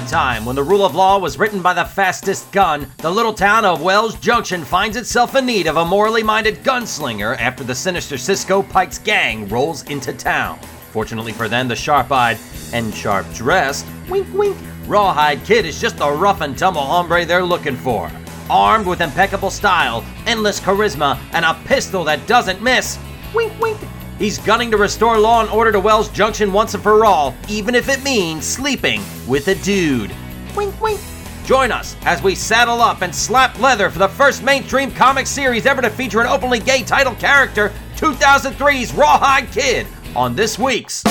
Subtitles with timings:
[0.00, 3.34] a time when the rule of law was written by the fastest gun, the little
[3.34, 7.74] town of Wells Junction finds itself in need of a morally minded gunslinger after the
[7.74, 10.58] sinister Cisco Pikes gang rolls into town.
[10.90, 12.38] Fortunately for them, the sharp eyed
[12.72, 14.56] and sharp dressed, wink wink,
[14.86, 18.10] Rawhide Kid is just the rough and tumble hombre they're looking for.
[18.48, 22.98] Armed with impeccable style, endless charisma, and a pistol that doesn't miss,
[23.34, 23.78] wink wink,
[24.20, 27.74] He's gunning to restore law and order to Wells Junction once and for all, even
[27.74, 30.12] if it means sleeping with a dude.
[30.54, 31.00] Wink, wink.
[31.46, 35.64] Join us as we saddle up and slap leather for the first mainstream comic series
[35.64, 41.02] ever to feature an openly gay title character, 2003's Rawhide Kid, on this week's.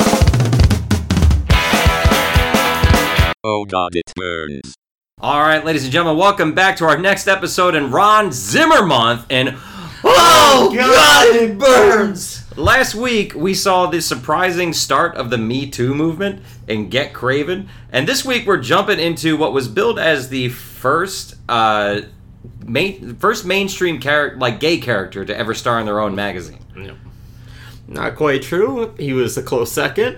[3.43, 4.75] Oh god, it burns.
[5.19, 9.25] All right, ladies and gentlemen, welcome back to our next episode in Ron Zimmer month.
[9.31, 9.57] And
[10.03, 12.38] oh, oh god, it burns!
[12.55, 17.67] Last week we saw the surprising start of the Me Too movement and Get Kraven,
[17.91, 22.01] and this week we're jumping into what was billed as the first uh,
[22.65, 26.59] main, first mainstream character, like gay character, to ever star in their own magazine.
[27.87, 28.93] Not quite true.
[28.99, 30.17] He was a close second.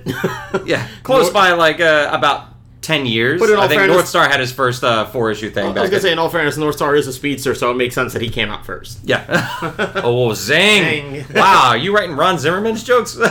[0.66, 2.51] Yeah, close Nor- by like uh, about
[2.82, 3.40] ten years.
[3.40, 5.78] But in all I think fairness- North Star had his first uh, four issue thing
[5.78, 7.96] I was gonna say, in all fairness, North Star is a speedster, so it makes
[7.96, 9.00] sense that he came out first.
[9.04, 9.26] Yeah.
[10.04, 11.24] oh, zing!
[11.24, 11.34] Zing.
[11.34, 13.18] wow, are you writing Ron Zimmerman's jokes?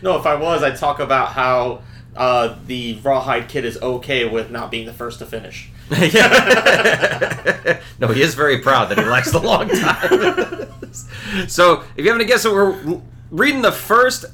[0.00, 1.82] No, if I was, I'd talk about how
[2.16, 5.70] uh, the Rawhide Kid is okay with not being the first to finish.
[5.90, 5.98] no,
[8.08, 11.48] he is very proud that he likes the long time.
[11.48, 14.24] so, if you haven't guessed, we're reading the first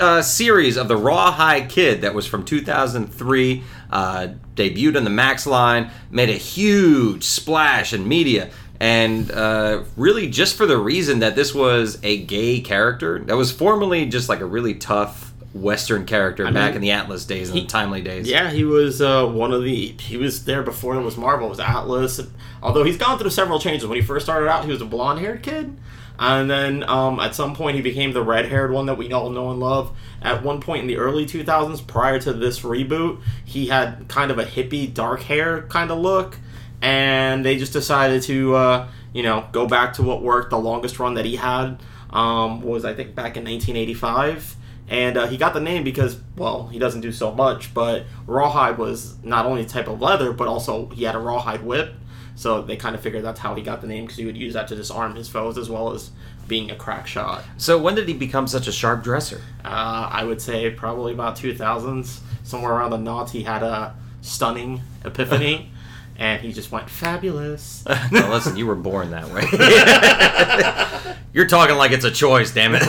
[0.00, 3.62] uh, series of the Rawhide Kid that was from 2003.
[3.90, 8.50] Uh, debuted on the Max line, made a huge splash in media.
[8.80, 13.50] And uh, really, just for the reason that this was a gay character that was
[13.50, 17.58] formerly just like a really tough Western character back mean, in the Atlas days and
[17.58, 18.28] the timely days.
[18.28, 19.94] Yeah, he was uh, one of the.
[19.98, 21.46] He was there before it was Marvel.
[21.46, 22.20] It was Atlas.
[22.62, 23.86] Although he's gone through several changes.
[23.86, 25.76] When he first started out, he was a blonde-haired kid,
[26.18, 29.50] and then um, at some point he became the red-haired one that we all know
[29.50, 29.96] and love.
[30.20, 34.38] At one point in the early 2000s, prior to this reboot, he had kind of
[34.38, 36.38] a hippie, dark hair kind of look,
[36.82, 40.50] and they just decided to, uh, you know, go back to what worked.
[40.50, 41.78] The longest run that he had
[42.10, 44.56] um, was, I think, back in 1985
[44.90, 48.78] and uh, he got the name because well he doesn't do so much but rawhide
[48.78, 51.94] was not only a type of leather but also he had a rawhide whip
[52.38, 54.54] so they kind of figured that's how he got the name because he would use
[54.54, 56.10] that to disarm his foes as well as
[56.46, 59.40] being a crack shot So, when did he become such a sharp dresser?
[59.64, 64.80] uh, i would say probably about 2000s somewhere around the knots he had a stunning
[65.04, 65.70] epiphany
[66.16, 71.14] and he just went fabulous listen, you were born that way.
[71.32, 72.82] You're talking like it's a choice, damn it.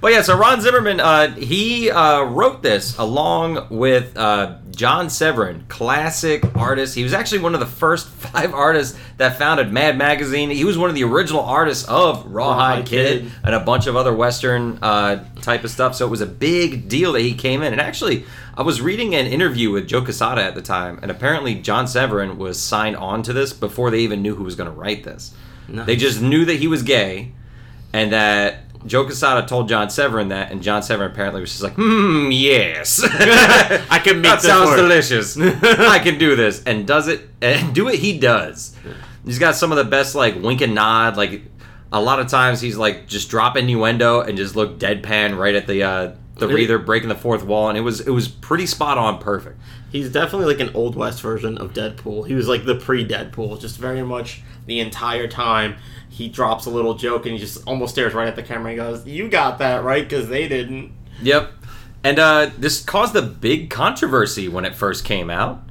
[0.00, 5.64] But yeah, so Ron Zimmerman, uh, he uh, wrote this along with uh, John Severin,
[5.68, 6.94] classic artist.
[6.94, 10.50] He was actually one of the first five artists that founded Mad Magazine.
[10.50, 13.32] He was one of the original artists of Rawhide Rawhide Kid, Kid.
[13.42, 15.96] and a bunch of other Western uh, type of stuff.
[15.96, 17.72] So it was a big deal that he came in.
[17.72, 18.24] And actually,
[18.56, 22.38] I was reading an interview with Joe Quesada at the time, and apparently John Severin
[22.38, 25.34] was signed on to this before they even knew who was going to write this.
[25.68, 27.32] They just knew that he was gay,
[27.92, 31.74] and that Joe Quesada told John Severin that, and John Severin apparently was just like,
[31.74, 33.00] hmm, yes.
[33.04, 35.36] I can make that sounds work." delicious.
[35.40, 36.62] I can do this.
[36.64, 38.74] And does it, and do it, he does.
[39.24, 41.16] He's got some of the best, like, wink and nod.
[41.16, 41.42] Like,
[41.92, 45.66] a lot of times he's, like, just drop innuendo and just look deadpan right at
[45.66, 47.68] the, uh, the reader breaking the fourth wall.
[47.68, 49.58] And it was, it was pretty spot on perfect.
[49.90, 52.26] He's definitely like an old west version of Deadpool.
[52.26, 55.76] He was like the pre-Deadpool, just very much the entire time.
[56.08, 58.76] He drops a little joke and he just almost stares right at the camera and
[58.76, 60.92] goes, "You got that right because they didn't."
[61.22, 61.52] Yep.
[62.04, 65.62] And uh, this caused a big controversy when it first came out.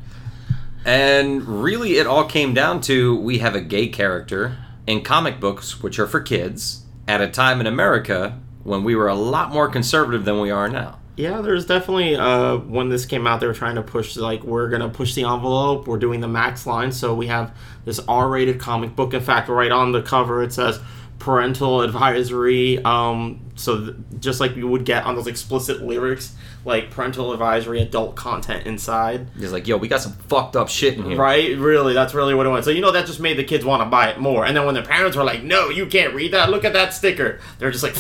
[0.84, 5.82] And really, it all came down to we have a gay character in comic books,
[5.82, 9.70] which are for kids, at a time in America when we were a lot more
[9.70, 10.97] conservative than we are now.
[11.18, 14.70] Yeah, there's definitely uh, when this came out, they were trying to push like we're
[14.70, 15.88] gonna push the envelope.
[15.88, 19.16] We're doing the max line, so we have this R-rated comic book.
[19.16, 20.80] In fact, right on the cover it says
[21.18, 22.84] parental advisory.
[22.84, 27.82] Um, so th- just like you would get on those explicit lyrics, like parental advisory,
[27.82, 29.28] adult content inside.
[29.36, 31.18] He's like, yo, we got some fucked up shit in here.
[31.18, 32.66] Right, really, that's really what it was.
[32.66, 34.46] So you know that just made the kids want to buy it more.
[34.46, 36.52] And then when the parents were like, "No, you can't read that.
[36.52, 37.96] Look at that sticker," they're just like,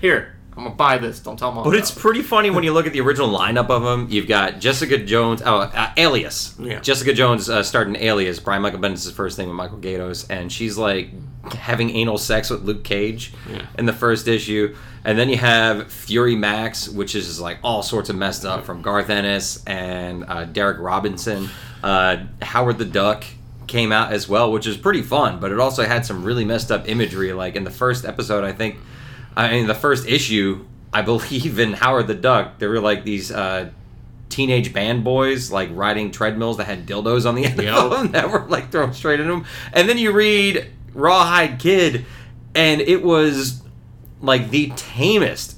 [0.00, 1.18] "Here, I'm gonna buy this.
[1.20, 3.28] Don't tell mom." But it's about it." pretty funny when you look at the original
[3.30, 4.06] lineup of them.
[4.10, 6.54] You've got Jessica Jones, oh, uh, Alias.
[6.58, 6.80] Yeah.
[6.80, 8.38] Jessica Jones uh, starred in Alias.
[8.38, 11.10] Brian Michael Bendis' first thing with Michael Gaydos, and she's like
[11.54, 13.66] having anal sex with Luke Cage Yeah.
[13.78, 14.76] in the first issue.
[15.04, 18.82] And then you have Fury Max, which is like all sorts of messed up from
[18.82, 21.48] Garth Ennis and uh, Derek Robinson.
[21.82, 23.24] Uh, Howard the Duck
[23.66, 26.70] came out as well, which is pretty fun, but it also had some really messed
[26.70, 27.32] up imagery.
[27.32, 28.76] Like in the first episode, I think,
[29.36, 33.30] I mean, the first issue, I believe in Howard the Duck, there were like these.
[33.30, 33.70] Uh,
[34.28, 37.74] teenage band boys like riding treadmills that had dildos on the end Yep.
[37.74, 39.44] of them that were like thrown straight at them.
[39.74, 42.06] And then you read Rawhide Kid,
[42.54, 43.60] and it was
[44.22, 45.51] like the tamest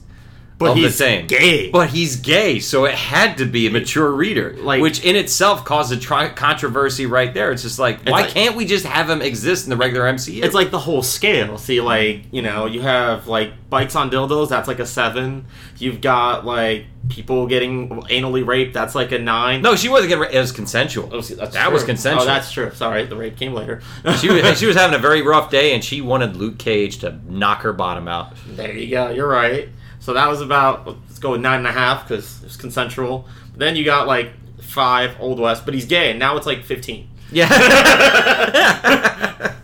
[0.64, 1.26] But of he's the same.
[1.26, 1.70] gay.
[1.70, 4.54] But he's gay, so it had to be a mature reader.
[4.58, 7.52] Like- which in itself caused a tri- controversy right there.
[7.52, 10.42] It's just like, why like- can't we just have him exist in the regular MCU?
[10.44, 11.58] It's like the whole scale.
[11.58, 14.48] See, like you know, you have like bikes on dildos.
[14.48, 15.46] That's like a seven.
[15.78, 18.72] You've got like people getting anally raped.
[18.74, 19.60] That's like a nine.
[19.62, 20.34] no, she wasn't getting.
[20.34, 21.10] It was consensual.
[21.12, 22.22] Oh, see, that was consensual.
[22.22, 22.70] Oh, that's true.
[22.74, 23.82] Sorry, the rape came later.
[24.20, 27.18] she was she was having a very rough day, and she wanted Luke Cage to
[27.28, 28.34] knock her bottom out.
[28.46, 29.10] There you go.
[29.10, 29.68] You're right.
[30.04, 33.26] So that was about let's go with nine and a half because it's consensual.
[33.56, 36.10] then you got like five Old West, but he's gay.
[36.10, 37.48] and Now it's like fifteen Yeah.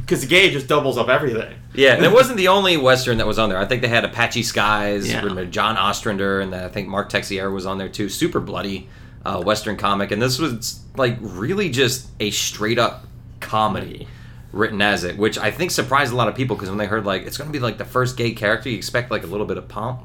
[0.00, 1.56] because gay just doubles up everything.
[1.74, 3.58] Yeah, and it wasn't the only Western that was on there.
[3.58, 5.44] I think they had Apache Skies, Yeah.
[5.46, 8.08] John Ostrander, and I think Mark Texier was on there too.
[8.08, 8.88] Super bloody
[9.24, 13.06] uh, Western comic, and this was like really just a straight up
[13.40, 14.06] comedy
[14.52, 17.04] written as it, which I think surprised a lot of people because when they heard
[17.06, 19.46] like it's going to be like the first gay character, you expect like a little
[19.46, 20.00] bit of pomp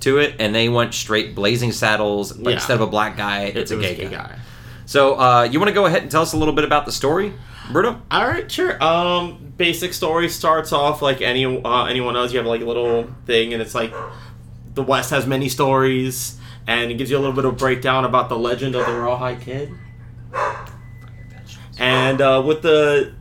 [0.00, 2.54] to it, and they went straight blazing saddles, but Yeah.
[2.56, 4.36] instead of a black guy, it's a It was gay guy.
[4.86, 6.92] So uh, you want to go ahead and tell us a little bit about the
[6.92, 7.32] story,
[7.70, 8.02] Bruno?
[8.10, 8.82] All right, sure.
[8.82, 12.32] Um, basic story starts off like any uh, anyone else.
[12.32, 13.92] You have like a little thing, and it's like
[14.74, 18.28] the West has many stories, and it gives you a little bit of breakdown about
[18.28, 19.70] the legend of the Rawhide Kid.
[21.78, 23.14] And uh, with the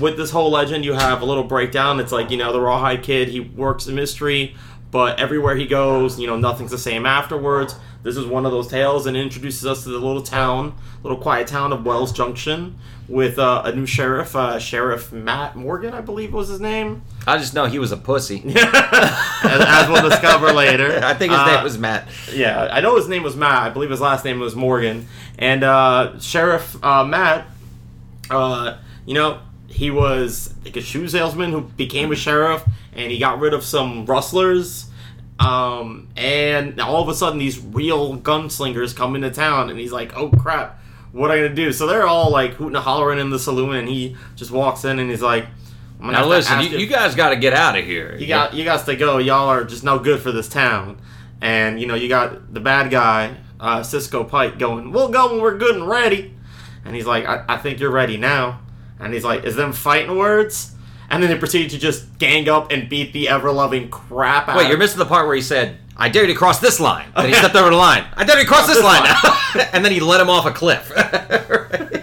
[0.00, 2.00] with this whole legend, you have a little breakdown.
[2.00, 3.28] It's like you know the Rawhide Kid.
[3.28, 4.54] He works a mystery,
[4.90, 7.74] but everywhere he goes, you know nothing's the same afterwards.
[8.02, 11.46] This is one of those tales, and introduces us to the little town, little quiet
[11.46, 12.76] town of Wells Junction,
[13.06, 17.38] with uh, a new sheriff, uh, Sheriff Matt Morgan, I believe was his name, I
[17.38, 18.42] just know he was a pussy.
[18.56, 18.56] as,
[19.44, 20.98] as we'll discover later.
[21.04, 22.08] I think his Uh, name was Matt.
[22.32, 23.62] yeah, I know his name was Matt.
[23.62, 25.06] I believe his last name was Morgan.
[25.38, 27.46] And uh, Sheriff uh, Matt,
[28.30, 33.18] uh, you know, he was like a shoe salesman who became a sheriff, and he
[33.18, 34.86] got rid of some rustlers.
[35.38, 40.16] Um, and all of a sudden, these real gunslingers come into town, and he's like,
[40.16, 40.80] "Oh crap,
[41.12, 43.74] what am I gonna do?" So they're all like hooting and hollering in the saloon,
[43.74, 45.46] and he just walks in and he's like,
[46.02, 48.16] I'm gonna Now have to listen, you, you guys got to get out of here.
[48.18, 49.18] you got you guys to go.
[49.18, 51.00] Y'all are just no good for this town.
[51.40, 54.90] And you know you got the bad guy, uh, Cisco Pike, going.
[54.90, 56.34] We'll go when we're good and ready.
[56.84, 58.60] And he's like, I, I think you're ready now.
[59.02, 60.74] And he's like, Is them fighting words?
[61.10, 64.56] And then they proceed to just gang up and beat the ever loving crap out.
[64.56, 67.12] Wait, you're missing the part where he said, "I dare you to cross this line."
[67.14, 68.06] And he stepped over the line.
[68.16, 69.12] I dare you to cross this this line line.
[69.54, 69.68] now.
[69.74, 70.90] and then he let him off a cliff.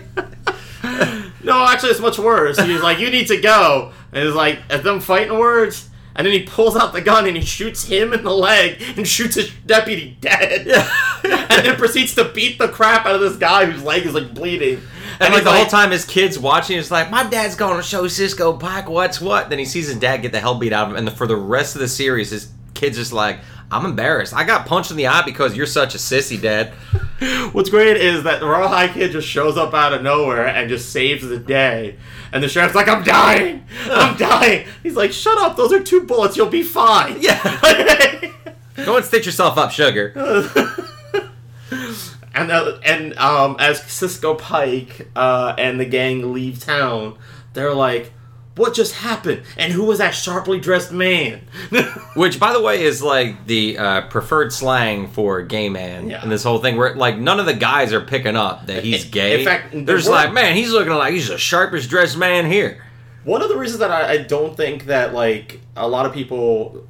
[1.42, 2.60] No, actually, it's much worse.
[2.60, 6.34] He's like, "You need to go," and he's like, "Is them fighting words?" And then
[6.34, 9.51] he pulls out the gun and he shoots him in the leg and shoots his
[9.66, 10.68] deputy dead.
[11.24, 14.34] and then proceeds to beat the crap out of this guy whose leg is like
[14.34, 14.81] bleeding.
[15.20, 16.78] And like the whole time, his kid's watching.
[16.78, 19.50] It's like, my dad's going to show Cisco Pike what's what.
[19.50, 21.08] Then he sees his dad get the hell beat out of him.
[21.08, 23.40] And for the rest of the series, his kid's just like,
[23.72, 24.34] I'm embarrassed.
[24.34, 26.70] I got punched in the eye because you're such a sissy, dad.
[27.52, 30.92] What's great is that the Rawhide Kid just shows up out of nowhere and just
[30.92, 31.98] saves the day.
[32.32, 33.66] And the sheriff's like, I'm dying!
[33.86, 34.68] I'm dying!
[34.82, 37.18] He's like, shut up, those are two bullets, you'll be fine!
[37.20, 38.32] Yeah.
[38.86, 40.13] Go and stitch yourself up, sugar.
[42.33, 47.17] And uh, and um, as Cisco Pike uh, and the gang leave town,
[47.53, 48.12] they're like,
[48.55, 49.43] what just happened?
[49.57, 51.41] And who was that sharply dressed man?
[52.15, 56.21] Which, by the way, is like the uh, preferred slang for gay man Yeah.
[56.24, 59.05] in this whole thing, where like none of the guys are picking up that he's
[59.05, 59.39] gay.
[59.39, 62.45] in fact, they're the just like, man, he's looking like he's the sharpest dressed man
[62.45, 62.83] here.
[63.24, 66.88] One of the reasons that I, I don't think that like a lot of people,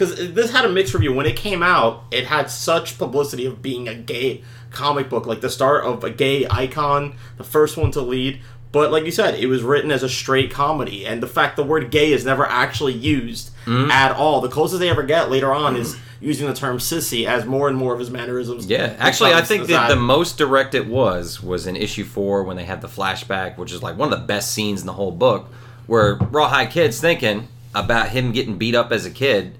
[0.00, 3.60] because this had a mixed review when it came out, it had such publicity of
[3.60, 7.90] being a gay comic book, like the start of a gay icon, the first one
[7.90, 8.40] to lead.
[8.72, 11.64] But like you said, it was written as a straight comedy, and the fact the
[11.64, 13.90] word "gay" is never actually used Mm-hmm.
[13.90, 14.40] at all.
[14.40, 17.76] The closest they ever get later on is using the term "sissy" as more and
[17.76, 18.66] more of his mannerisms.
[18.66, 22.56] Yeah, actually, I think that- the most direct it was was in issue four when
[22.56, 25.10] they had the flashback, which is like one of the best scenes in the whole
[25.12, 25.50] book,
[25.86, 29.56] where Rawhide Kid's thinking about him getting beat up as a kid,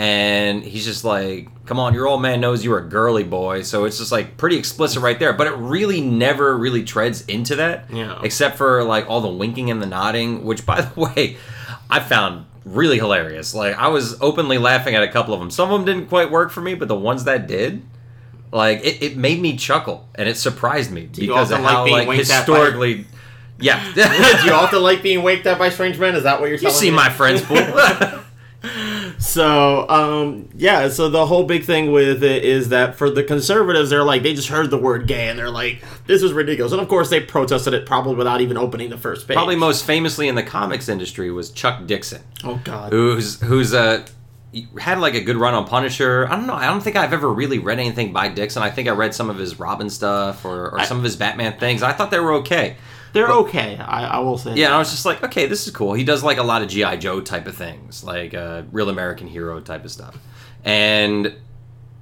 [0.00, 3.60] and he's just like, come on, your old man knows you're a girly boy.
[3.60, 5.34] So it's just like pretty explicit right there.
[5.34, 7.90] But it really never really treads into that.
[7.92, 8.18] Yeah.
[8.24, 11.36] Except for like all the winking and the nodding, which by the way,
[11.90, 13.54] I found really hilarious.
[13.54, 15.50] Like I was openly laughing at a couple of them.
[15.50, 17.82] Some of them didn't quite work for me, but the ones that did,
[18.52, 21.86] like it, it made me chuckle and it surprised me you because of like how
[21.86, 23.04] like historically.
[23.62, 23.92] Yeah.
[23.92, 24.00] Do
[24.46, 26.14] you often like being waked up by strange men?
[26.14, 26.74] Is that what you're talking about?
[26.76, 26.96] you see me?
[26.96, 27.58] my friends pool.
[29.20, 33.90] So, um, yeah, so the whole big thing with it is that for the conservatives,
[33.90, 36.72] they're like, they just heard the word gay and they're like, this is ridiculous.
[36.72, 39.34] And of course, they protested it probably without even opening the first page.
[39.36, 42.92] Probably most famously in the comics industry was Chuck Dixon, Oh, God.
[42.92, 44.06] who's who's uh,
[44.80, 46.26] had like a good run on Punisher.
[46.26, 46.54] I don't know.
[46.54, 48.62] I don't think I've ever really read anything by Dixon.
[48.62, 51.16] I think I read some of his Robin stuff or, or I- some of his
[51.16, 51.82] Batman things.
[51.82, 52.76] I thought they were okay.
[53.12, 54.54] They're okay, I, I will say.
[54.54, 55.94] Yeah, I was just like, okay, this is cool.
[55.94, 59.26] He does like a lot of GI Joe type of things, like uh, real American
[59.26, 60.16] hero type of stuff.
[60.64, 61.34] And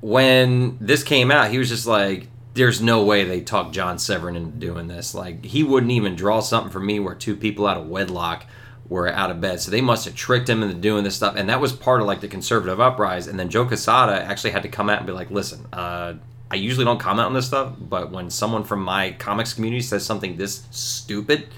[0.01, 4.37] when this came out, he was just like, "There's no way they talked John Severin
[4.37, 5.15] into doing this.
[5.15, 8.45] Like, he wouldn't even draw something for me where two people out of wedlock
[8.89, 9.61] were out of bed.
[9.61, 11.35] So they must have tricked him into doing this stuff.
[11.37, 13.33] And that was part of like the conservative uprising.
[13.33, 16.15] And then Joe Quesada actually had to come out and be like, "Listen, uh,
[16.51, 20.05] I usually don't comment on this stuff, but when someone from my comics community says
[20.05, 21.49] something this stupid,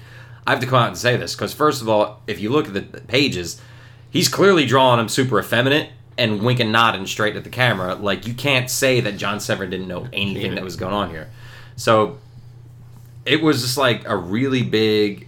[0.45, 2.67] I have to come out and say this because first of all, if you look
[2.67, 3.61] at the pages,
[4.09, 7.95] he's clearly drawing him super effeminate and winking, nodding straight at the camera.
[7.95, 11.29] Like you can't say that John Severin didn't know anything that was going on here.
[11.77, 12.17] So
[13.25, 15.27] it was just like a really big,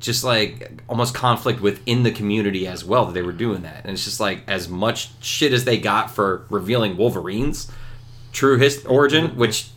[0.00, 3.84] just like almost conflict within the community as well that they were doing that.
[3.84, 7.70] And it's just like as much shit as they got for revealing Wolverine's
[8.38, 9.38] true his origin, mm-hmm.
[9.38, 9.68] which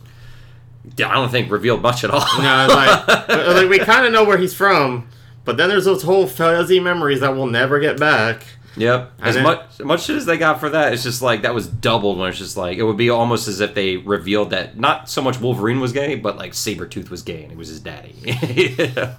[0.98, 2.24] I don't think revealed much at all.
[2.38, 5.08] No, like, like we kind of know where he's from,
[5.44, 8.44] but then there's those whole fuzzy memories that we'll never get back.
[8.76, 9.12] Yep.
[9.20, 11.66] As then- much as much as they got for that, it's just like that was
[11.66, 15.10] doubled when it's just like it would be almost as if they revealed that not
[15.10, 18.14] so much Wolverine was gay, but like Sabretooth was gay and it was his daddy.
[18.24, 19.16] Yeah.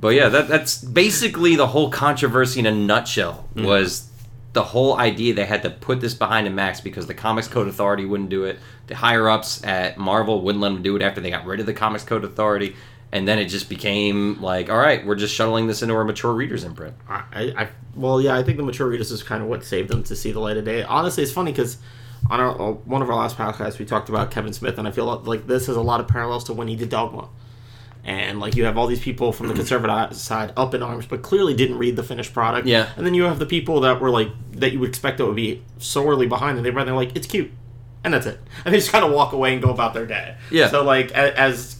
[0.00, 3.66] But yeah, that that's basically the whole controversy in a nutshell mm-hmm.
[3.66, 4.07] was
[4.58, 7.68] the whole idea they had to put this behind a Max because the Comics Code
[7.68, 8.58] Authority wouldn't do it.
[8.88, 11.66] The higher ups at Marvel wouldn't let them do it after they got rid of
[11.66, 12.74] the Comics Code Authority.
[13.12, 16.32] And then it just became like, all right, we're just shuttling this into our mature
[16.32, 16.96] readers imprint.
[17.08, 17.22] I,
[17.56, 20.16] I, well, yeah, I think the mature readers is kind of what saved them to
[20.16, 20.82] see the light of day.
[20.82, 21.76] Honestly, it's funny because
[22.28, 24.90] on our uh, one of our last podcasts, we talked about Kevin Smith, and I
[24.90, 27.28] feel like this has a lot of parallels to when he did Dogma.
[28.04, 29.60] And like you have all these people from the mm-hmm.
[29.60, 32.66] conservative side up in arms, but clearly didn't read the finished product.
[32.66, 32.88] Yeah.
[32.96, 35.36] And then you have the people that were like that you would expect that would
[35.36, 37.50] be sorely behind, and they read, they're like, it's cute,
[38.04, 40.36] and that's it, and they just kind of walk away and go about their day.
[40.50, 40.68] Yeah.
[40.68, 41.76] So like as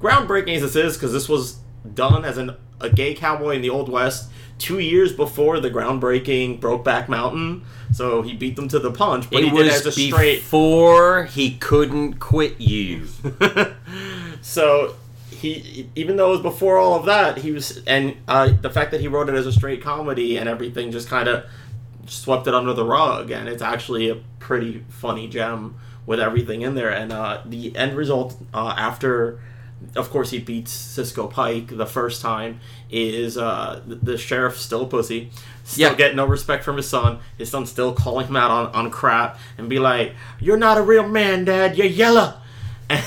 [0.00, 1.58] groundbreaking as this is, because this was
[1.94, 6.60] done as an, a gay cowboy in the Old West two years before the groundbreaking
[6.60, 7.64] Brokeback Mountain.
[7.92, 10.36] So he beat them to the punch, but it he did as a straight.
[10.36, 13.08] before he couldn't quit you.
[14.42, 14.94] So
[15.40, 18.90] he, even though it was before all of that, he was, and uh, the fact
[18.90, 21.44] that he wrote it as a straight comedy and everything just kind of
[22.06, 26.74] swept it under the rug, and it's actually a pretty funny gem with everything in
[26.74, 26.90] there.
[26.90, 29.40] And uh, the end result uh, after.
[29.96, 32.60] Of course, he beats Cisco Pike the first time.
[32.90, 35.30] Is uh, the, sheriff still a pussy?
[35.64, 35.96] Still Yeah.
[35.96, 37.20] getting no respect from his son.
[37.38, 40.82] His son still calling him out on, on crap and be like, "You're not a
[40.82, 41.78] real man, Dad.
[41.78, 42.34] You're yellow."
[42.90, 43.02] And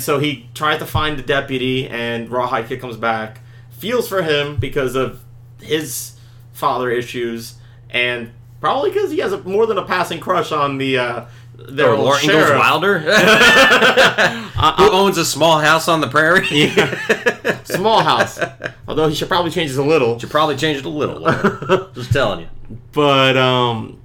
[0.00, 4.56] so he tries to find the deputy, and Rawhide Kid comes back, feels for him
[4.56, 5.22] because of
[5.60, 6.12] his
[6.52, 7.54] father issues,
[7.90, 11.88] and probably because he has a, more than a passing crush on the uh, their
[11.88, 12.50] Or old Laura Ingalls.
[12.50, 12.98] Wilder,
[14.78, 16.70] who owns a small house on the prairie.
[17.64, 18.40] Small house,
[18.86, 20.18] although he should probably change this a little.
[20.18, 21.20] Should probably change it a little.
[21.92, 22.48] Just telling you.
[22.92, 23.97] But um,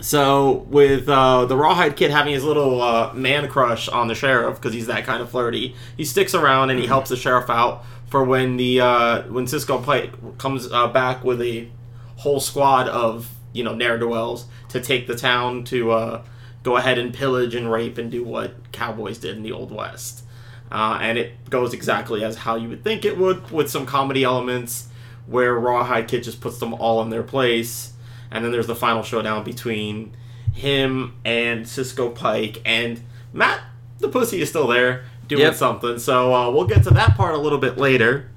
[0.00, 4.56] so with uh, the Rawhide Kid having his little uh, man crush on the sheriff
[4.56, 7.84] because he's that kind of flirty, he sticks around and he helps the sheriff out
[8.08, 11.68] for when the uh, when Cisco Pike comes uh, back with a
[12.16, 16.22] whole squad of you know ne'er do wells to take the town to uh,
[16.62, 20.24] go ahead and pillage and rape and do what cowboys did in the old west.
[20.70, 24.22] Uh, and it goes exactly as how you would think it would, with some comedy
[24.22, 24.88] elements,
[25.26, 27.94] where Rawhide Kid just puts them all in their place,
[28.30, 30.14] and then there's the final showdown between
[30.52, 33.00] him and Cisco Pike, and
[33.32, 33.60] Matt,
[33.98, 35.54] the pussy, is still there doing Yep.
[35.54, 35.98] something.
[35.98, 38.28] So uh, we'll get to that part a little bit later,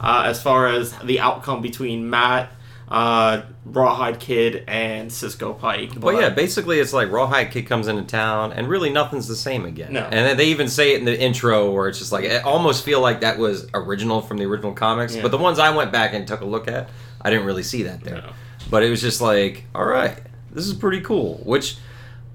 [0.00, 2.50] uh, as far as the outcome between Matt,
[2.88, 6.00] uh, Rawhide Kid, and Cisco Pike.
[6.00, 9.64] But yeah, basically it's like Rawhide Kid comes into town and really nothing's the same
[9.64, 9.92] again.
[9.92, 10.00] No.
[10.00, 12.84] And then they even say it in the intro where it's just like I almost
[12.84, 15.14] feel like that was original from the original comics.
[15.14, 15.22] Yeah.
[15.22, 16.90] But the ones I went back and took a look at,
[17.22, 18.16] I didn't really see that there.
[18.16, 18.30] No.
[18.70, 20.16] But it was just like, all right,
[20.52, 21.40] this is pretty cool.
[21.44, 21.76] Which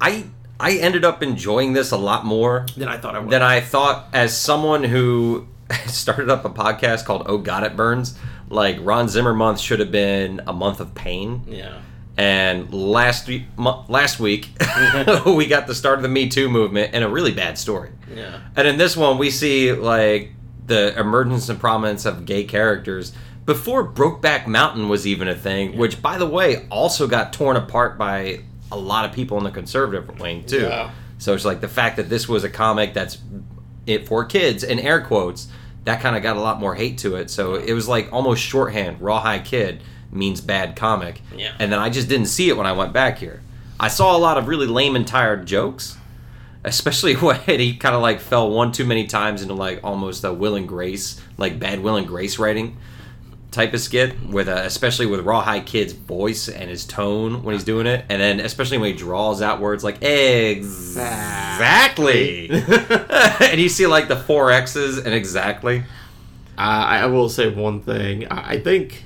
[0.01, 0.25] I
[0.59, 3.29] I ended up enjoying this a lot more than I thought I would.
[3.29, 4.07] than I thought.
[4.13, 5.47] As someone who
[5.87, 8.17] started up a podcast called "Oh God It Burns,"
[8.49, 11.43] like Ron Zimmer month should have been a month of pain.
[11.47, 11.81] yeah.
[12.17, 14.47] And last week, last week,
[15.25, 17.89] we got the start of the Me Too movement and a really bad story.
[18.13, 18.39] Yeah.
[18.55, 20.31] And in this one, we see like
[20.65, 23.11] the emergence and prominence of gay characters
[23.45, 27.97] before Brokeback Mountain was even a thing, which, by the way, also got torn apart
[27.97, 30.63] by a lot of people in the conservative wing too.
[30.63, 30.91] Yeah.
[31.17, 33.19] So it's like the fact that this was a comic that's
[33.85, 35.47] it for kids in air quotes
[35.83, 37.29] that kind of got a lot more hate to it.
[37.29, 38.99] So it was like almost shorthand.
[38.99, 41.21] Rawhide Kid means bad comic.
[41.35, 41.53] Yeah.
[41.59, 43.43] And then I just didn't see it when I went back here.
[43.79, 45.97] I saw a lot of really lame and tired jokes
[46.63, 50.33] especially when he kind of like fell one too many times into like almost a
[50.33, 52.77] Will and Grace, like bad Will and Grace writing
[53.55, 57.63] type of skit with uh, especially with Rawhide Kid's voice and his tone when he's
[57.63, 61.31] doing it, and then especially when he draws out words like exactly,
[62.51, 65.79] and you see like the four X's and exactly.
[66.57, 68.27] Uh, I will say one thing.
[68.27, 69.03] I think,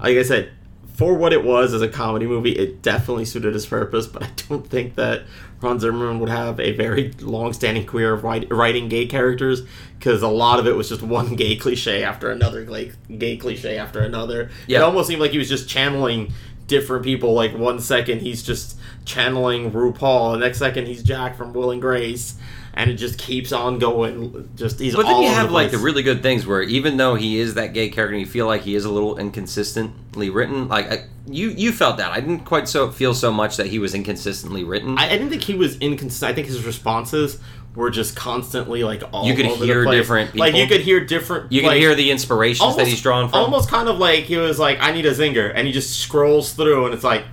[0.00, 0.52] like I said,
[0.98, 4.08] for what it was as a comedy movie, it definitely suited its purpose.
[4.08, 5.22] But I don't think that
[5.60, 9.62] Ron Zimmerman would have a very long-standing career of writing gay characters
[9.96, 13.78] because a lot of it was just one gay cliche after another gay, gay cliche
[13.78, 14.50] after another.
[14.66, 14.78] Yeah.
[14.78, 16.32] It almost seemed like he was just channeling
[16.66, 17.32] different people.
[17.32, 21.80] Like one second he's just channeling RuPaul, the next second he's Jack from Will and
[21.80, 22.34] Grace.
[22.78, 24.48] And it just keeps on going.
[24.54, 27.16] Just he's But then you have the like the really good things where even though
[27.16, 30.68] he is that gay character, and you feel like he is a little inconsistently written.
[30.68, 32.12] Like I, you, you felt that.
[32.12, 34.96] I didn't quite so feel so much that he was inconsistently written.
[34.96, 36.30] I, I didn't think he was inconsistent.
[36.30, 37.40] I think his responses
[37.74, 41.52] were just constantly like all You could hear different Like you could hear different.
[41.52, 43.40] you can like, hear the inspirations that he's drawn from.
[43.40, 46.52] Almost kind of like he was like, "I need a zinger," and he just scrolls
[46.52, 47.24] through, and it's like,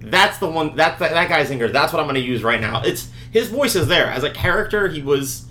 [0.00, 0.76] "That's the one.
[0.76, 1.72] That that, that guy's zinger.
[1.72, 4.30] That's what I'm going to use right now." It's his voice is there as a
[4.30, 4.88] character.
[4.88, 5.44] He was.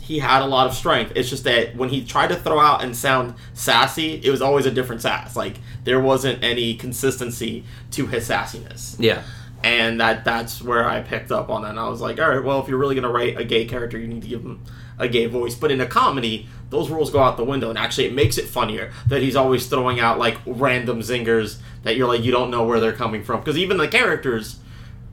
[0.00, 1.12] He had a lot of strength.
[1.14, 4.66] It's just that when he tried to throw out and sound sassy, it was always
[4.66, 5.36] a different sass.
[5.36, 9.22] Like there wasn't any consistency to his sassiness yeah.
[9.62, 11.70] and that that's where I picked up on that.
[11.70, 13.98] And I was like, all right, well, if you're really gonna write a gay character,
[13.98, 14.60] you need to give him
[14.98, 15.54] a gay voice.
[15.54, 18.46] But in a comedy, those rules go out the window, and actually, it makes it
[18.46, 22.64] funnier that he's always throwing out like random zingers that you're like, you don't know
[22.64, 24.58] where they're coming from, because even the characters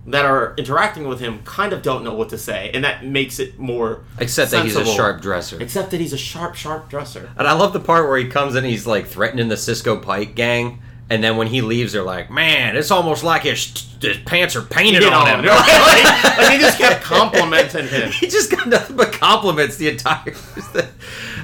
[0.07, 3.39] that are interacting with him kind of don't know what to say, and that makes
[3.39, 5.61] it more Except that he's a sharp dresser.
[5.61, 7.29] Except that he's a sharp, sharp dresser.
[7.37, 10.33] And I love the part where he comes in, he's like threatening the Cisco Pike
[10.33, 14.55] gang, and then when he leaves, they're like, "Man, it's almost like his, his pants
[14.55, 18.09] are painted know, on him." like, like, he just kept complimenting him.
[18.11, 20.35] he just got nothing but compliments the entire.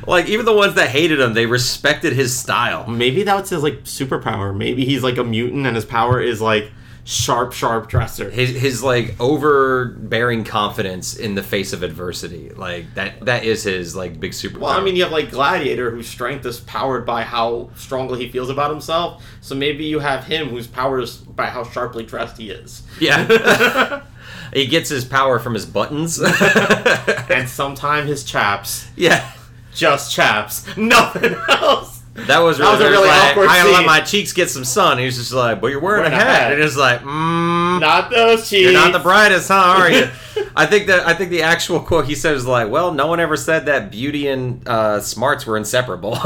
[0.07, 2.87] like even the ones that hated him, they respected his style.
[2.87, 4.55] Maybe that's his like superpower.
[4.55, 6.71] Maybe he's like a mutant and his power is like
[7.03, 8.29] sharp, sharp dresser.
[8.29, 13.95] His, his like overbearing confidence in the face of adversity, like that that is his
[13.95, 14.59] like big superpower.
[14.59, 18.31] Well, I mean, you have like Gladiator, whose strength is powered by how strongly he
[18.31, 19.23] feels about himself.
[19.41, 22.83] So maybe you have him, whose power is by how sharply dressed he is.
[22.99, 24.03] yeah.
[24.53, 26.21] he gets his power from his buttons.
[27.29, 29.31] And sometimes his chaps, yeah.
[29.73, 32.02] just chaps, nothing else.
[32.15, 34.49] That was That really, was a really like, awkward I gotta let my cheeks get
[34.49, 34.99] some sun.
[34.99, 36.41] He was just like, but you're wearing a Wearing a hat.
[36.43, 36.51] hat.
[36.53, 38.61] And it's like, mm, Not those cheeks.
[38.61, 39.55] you're not the brightest, huh?
[39.79, 40.07] Are you?
[40.55, 43.19] I think that I think the actual quote he said is like, well, no one
[43.19, 46.11] ever said that beauty and uh, smarts were inseparable.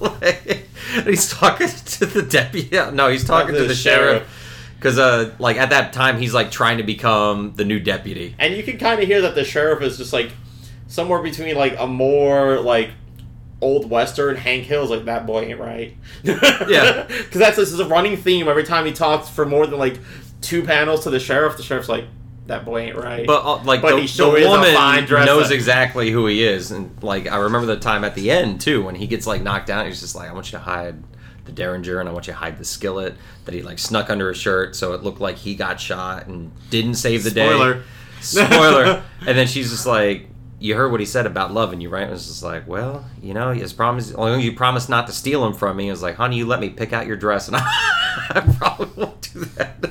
[0.00, 0.66] like,
[1.04, 2.70] he's talking to the deputy.
[2.92, 4.28] No, he's talking to the, sheriff.
[4.76, 8.34] Because, uh, like at that time, he's like trying to become the new deputy.
[8.38, 10.32] And you can kind of hear that the sheriff is just like
[10.86, 12.90] somewhere between like a more like
[13.60, 15.96] old western Hank Hill's like that boy ain't right.
[16.24, 17.04] Yeah.
[17.06, 19.98] because that's this is a running theme every time he talks for more than like
[20.40, 21.56] two panels to the sheriff.
[21.56, 22.04] The sheriff's like
[22.46, 23.26] that boy ain't right.
[23.26, 24.74] But uh, like But the, he sure the woman
[25.26, 28.84] knows exactly who he is, and like I remember the time at the end too
[28.84, 29.86] when he gets like knocked down.
[29.86, 31.02] He's just like, I want you to hide
[31.44, 34.28] the derringer and I want you to hide the skillet that he like snuck under
[34.28, 37.74] his shirt so it looked like he got shot and didn't save the Spoiler.
[37.74, 37.80] day.
[38.20, 38.48] Spoiler.
[38.48, 39.02] Spoiler.
[39.26, 40.28] and then she's just like.
[40.62, 42.06] You heard what he said about loving you, right?
[42.06, 44.12] It was just like, well, you know, his promise.
[44.12, 45.88] Only you promised not to steal him from me.
[45.88, 47.62] It was like, honey, you let me pick out your dress, and I,
[48.30, 49.90] I probably won't do that.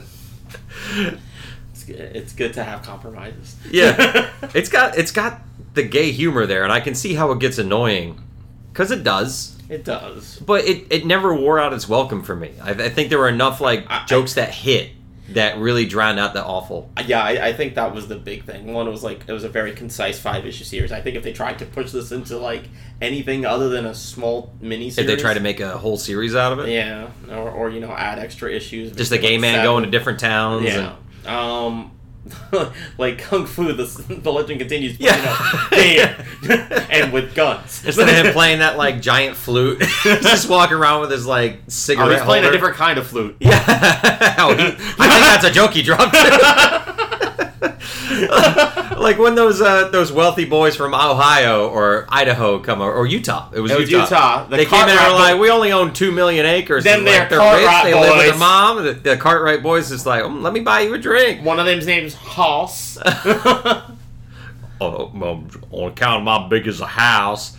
[1.73, 2.15] it's, good.
[2.15, 3.55] it's good to have compromises.
[3.71, 5.41] Yeah, it's got it's got
[5.73, 8.21] the gay humor there, and I can see how it gets annoying,
[8.71, 9.57] because it does.
[9.69, 10.37] it does.
[10.37, 12.51] But it, it never wore out its welcome for me.
[12.61, 14.91] I, I think there were enough like I- jokes that hit
[15.33, 16.89] that really drowned out the awful.
[17.05, 18.73] Yeah, I, I think that was the big thing.
[18.73, 20.91] One was like it was a very concise five issue series.
[20.91, 22.63] I think if they tried to push this into like
[23.01, 26.35] anything other than a small mini series, If they try to make a whole series
[26.35, 29.55] out of it, yeah, or, or you know add extra issues, just the gay man
[29.55, 29.65] seven.
[29.65, 30.65] going to different towns.
[30.65, 30.95] Yeah.
[31.25, 31.91] and- Um,
[32.97, 33.83] like Kung Fu, the,
[34.23, 34.97] the legend continues.
[34.97, 35.15] but, Yeah.
[35.71, 37.83] You know, there and with guns.
[37.85, 41.53] Instead of him playing that like giant flute, he's just walking around with his like
[41.53, 42.11] Oh, cigarette.
[42.11, 43.35] he's playing a different kind of flute.
[43.39, 46.15] Yeah, oh, he, I think that's a joke he dropped.
[48.99, 53.49] Like when those uh, those wealthy boys from Ohio or Idaho come over, or Utah.
[53.53, 54.03] It was, It was Utah.
[54.03, 54.43] Utah.
[54.45, 57.07] The they came in and were like, "We only own two million acres." Then And,
[57.07, 57.65] they're like, rich.
[57.65, 58.83] Cartwright They live with their mom.
[58.83, 61.65] The, the Cartwright boys is like, "Mm, "Let me buy you a drink." One of
[61.65, 62.97] them's name's Hoss.
[63.05, 63.87] oh,
[65.71, 67.57] on account of my big as a house.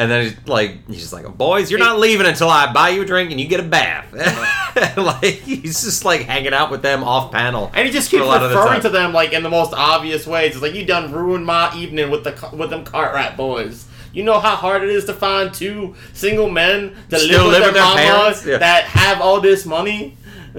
[0.00, 3.02] And then he's like, he's just like, boys, you're not leaving until I buy you
[3.02, 4.10] a drink and you get a bath.
[4.96, 7.70] like he's just like hanging out with them off panel.
[7.74, 10.52] And he just keeps of the referring to them like in the most obvious ways.
[10.54, 13.86] It's like you done ruined my evening with the with them Cartwright boys.
[14.14, 17.60] You know how hard it is to find two single men to Still live with
[17.60, 18.46] their, their mama parents?
[18.46, 18.56] Yeah.
[18.56, 20.16] that have all this money.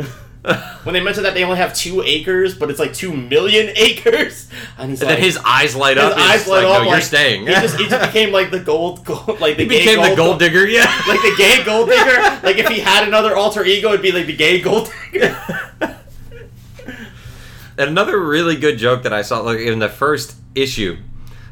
[0.84, 4.50] when they mention that they only have two acres, but it's like two million acres,
[4.78, 6.18] and he's And like, then his eyes light his up.
[6.18, 6.72] He's eyes light like, up.
[6.72, 7.42] No, like, you're staying.
[7.48, 10.40] He just, he just became like the gold, gold like the He became the gold
[10.40, 10.68] digger.
[10.68, 10.84] Yeah.
[11.08, 12.40] like the gay gold digger.
[12.44, 15.38] like if he had another alter ego, it'd be like the gay gold digger.
[17.78, 20.98] And another really good joke that I saw like in the first issue,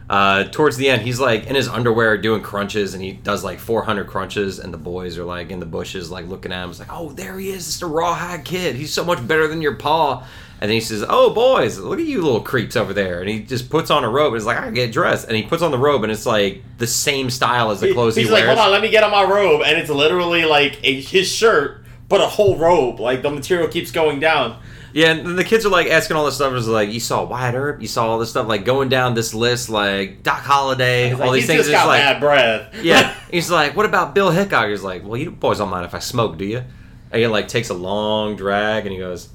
[0.09, 3.59] uh, towards the end, he's like in his underwear doing crunches, and he does like
[3.59, 6.71] 400 crunches, and the boys are like in the bushes, like looking at him.
[6.71, 8.75] It's like, oh, there he is, it's the rawhide kid.
[8.75, 10.25] He's so much better than your paw.
[10.61, 13.39] And then he says, "Oh, boys, look at you little creeps over there." And he
[13.43, 14.33] just puts on a robe.
[14.33, 16.63] And he's like, "I get dressed." And he puts on the robe, and it's like
[16.79, 18.57] the same style as the clothes he, He's like, wears.
[18.57, 21.85] hold on, let me get on my robe, and it's literally like a, his shirt,
[22.09, 22.99] but a whole robe.
[22.99, 24.59] Like the material keeps going down.
[24.93, 26.53] Yeah, and then the kids are like asking all this stuff.
[26.53, 29.33] It's like you saw Wyatt Earp, you saw all this stuff, like going down this
[29.33, 31.67] list, like Doc Holliday, all like, these he's things.
[31.67, 32.75] just got like, bad breath.
[32.83, 33.15] yeah.
[33.31, 34.69] He's like, what about Bill Hickok?
[34.69, 36.63] He's like, well, you boys don't mind if I smoke, do you?
[37.11, 39.29] And he like takes a long drag, and he goes,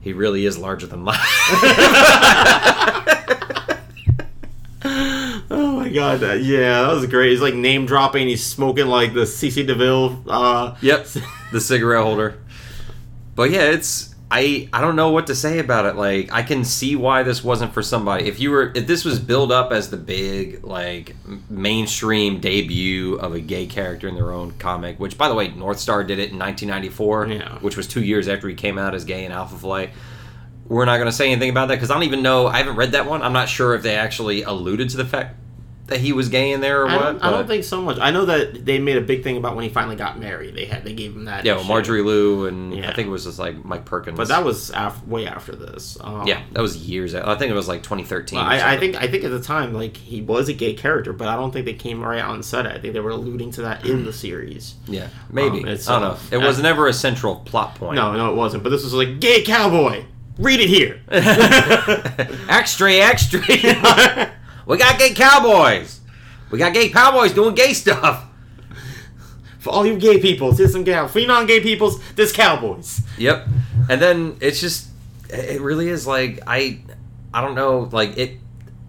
[0.00, 1.18] he really is larger than life.
[5.50, 7.30] Oh my god, that, yeah, that was great.
[7.30, 8.28] He's like name dropping.
[8.28, 10.22] He's smoking like the CC Deville.
[10.28, 11.06] Uh, yep,
[11.52, 12.38] the cigarette holder.
[13.34, 15.96] But yeah, it's I I don't know what to say about it.
[15.96, 18.26] Like I can see why this wasn't for somebody.
[18.28, 21.16] If you were if this was built up as the big like
[21.48, 25.78] mainstream debut of a gay character in their own comic, which by the way, North
[25.78, 27.58] Star did it in 1994, Yeah.
[27.60, 29.90] which was 2 years after he came out as gay in Alpha Flight.
[30.66, 32.76] We're not going to say anything about that cuz I don't even know I haven't
[32.76, 33.22] read that one.
[33.22, 35.36] I'm not sure if they actually alluded to the fact
[35.88, 37.24] that he was gay in there or I what.
[37.24, 37.98] I don't think so much.
[37.98, 40.54] I know that they made a big thing about when he finally got married.
[40.54, 41.44] They had they gave him that.
[41.44, 41.64] yeah, well.
[41.64, 42.90] Marjorie Liu and Yeah.
[42.90, 44.16] I think it was just like Mike Perkins.
[44.16, 45.98] But that was af- way after this.
[46.00, 47.14] Um, Yeah, that was years.
[47.14, 48.38] I think it was like 2013.
[48.38, 51.12] or I, I think I think at the time like he was a gay character,
[51.12, 52.72] but I don't think they came right out and said it.
[52.72, 54.74] I think they were alluding to that in the series.
[54.86, 55.60] Yeah, maybe.
[55.62, 56.18] Um, it's, I don't know.
[56.38, 57.96] It was uh, never a central plot point.
[57.96, 58.62] No, no, it wasn't.
[58.62, 60.04] But this was like gay cowboy.
[60.38, 61.00] Read it here.
[62.48, 63.40] extra, extra.
[64.68, 66.00] we got gay cowboys.
[66.50, 68.26] We got gay cowboys doing gay stuff.
[69.58, 71.08] For all you gay peoples, here's some cow.
[71.08, 73.00] For you non-gay peoples, there's cowboys.
[73.18, 73.48] Yep.
[73.90, 74.88] And then it's just,
[75.28, 76.80] it really is like I,
[77.34, 78.38] I don't know, like it.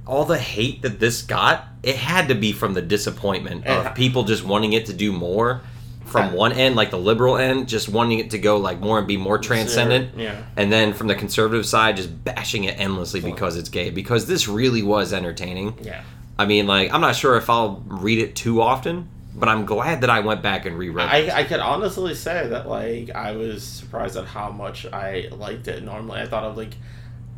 [0.06, 4.24] All the hate that this got, it had to be from the disappointment of people
[4.24, 5.62] just wanting it to do more.
[6.10, 9.08] From one end, like the liberal end, just wanting it to go like more and
[9.08, 10.17] be more transcendent.
[10.17, 10.41] Yeah.
[10.58, 14.48] and then from the conservative side just bashing it endlessly because it's gay because this
[14.48, 16.02] really was entertaining Yeah.
[16.38, 20.02] i mean like i'm not sure if i'll read it too often but i'm glad
[20.02, 23.32] that i went back and reread it I, I could honestly say that like I
[23.34, 25.84] was surprised at how much I liked it.
[25.84, 26.76] Normally, I thought of like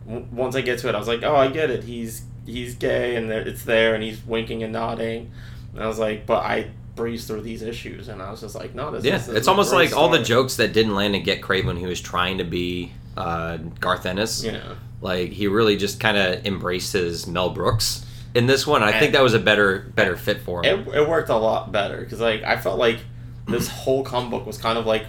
[0.08, 1.84] w- once I get to it, I was like, oh, I get it.
[1.84, 5.32] He's he's gay, and it's there, and he's winking and nodding.
[5.74, 8.76] And I was like, but I breezed through these issues, and I was just like,
[8.76, 11.24] no, this yeah is this it's almost like all the jokes that didn't land in
[11.24, 14.44] get kraven when he was trying to be uh, garth ennis.
[14.44, 14.76] Yeah.
[15.02, 18.06] like he really just kind of embraced his mel brooks.
[18.34, 20.88] In this one i think that was a better better fit for him.
[20.88, 23.00] It, it worked a lot better because like I felt like
[23.48, 25.06] this whole comic book was kind of like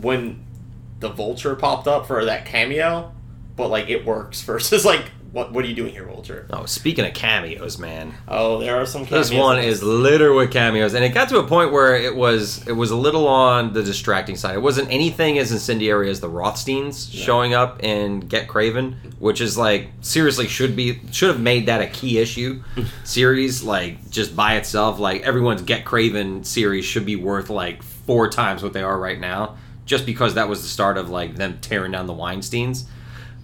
[0.00, 0.44] when
[0.98, 3.12] the vulture popped up for that cameo,
[3.54, 6.46] but like it works versus like what what are you doing here, Walter?
[6.50, 9.04] oh speaking of cameos man Oh, there are some.
[9.06, 12.14] Cameos This one is littered with cameos, and it got to a point where it
[12.14, 14.54] was it was a little on the distracting side.
[14.54, 19.58] It wasn't anything as incendiary as the Rothsteins showing up in Get Kraven, which is
[19.58, 22.62] like seriously should be should have made that a key issue
[23.04, 24.98] series, like just by itself.
[24.98, 29.18] Like everyone's Get Kraven series should be worth like four times what they are right
[29.18, 32.84] now, just because that was the start of like them tearing down the Weinsteins.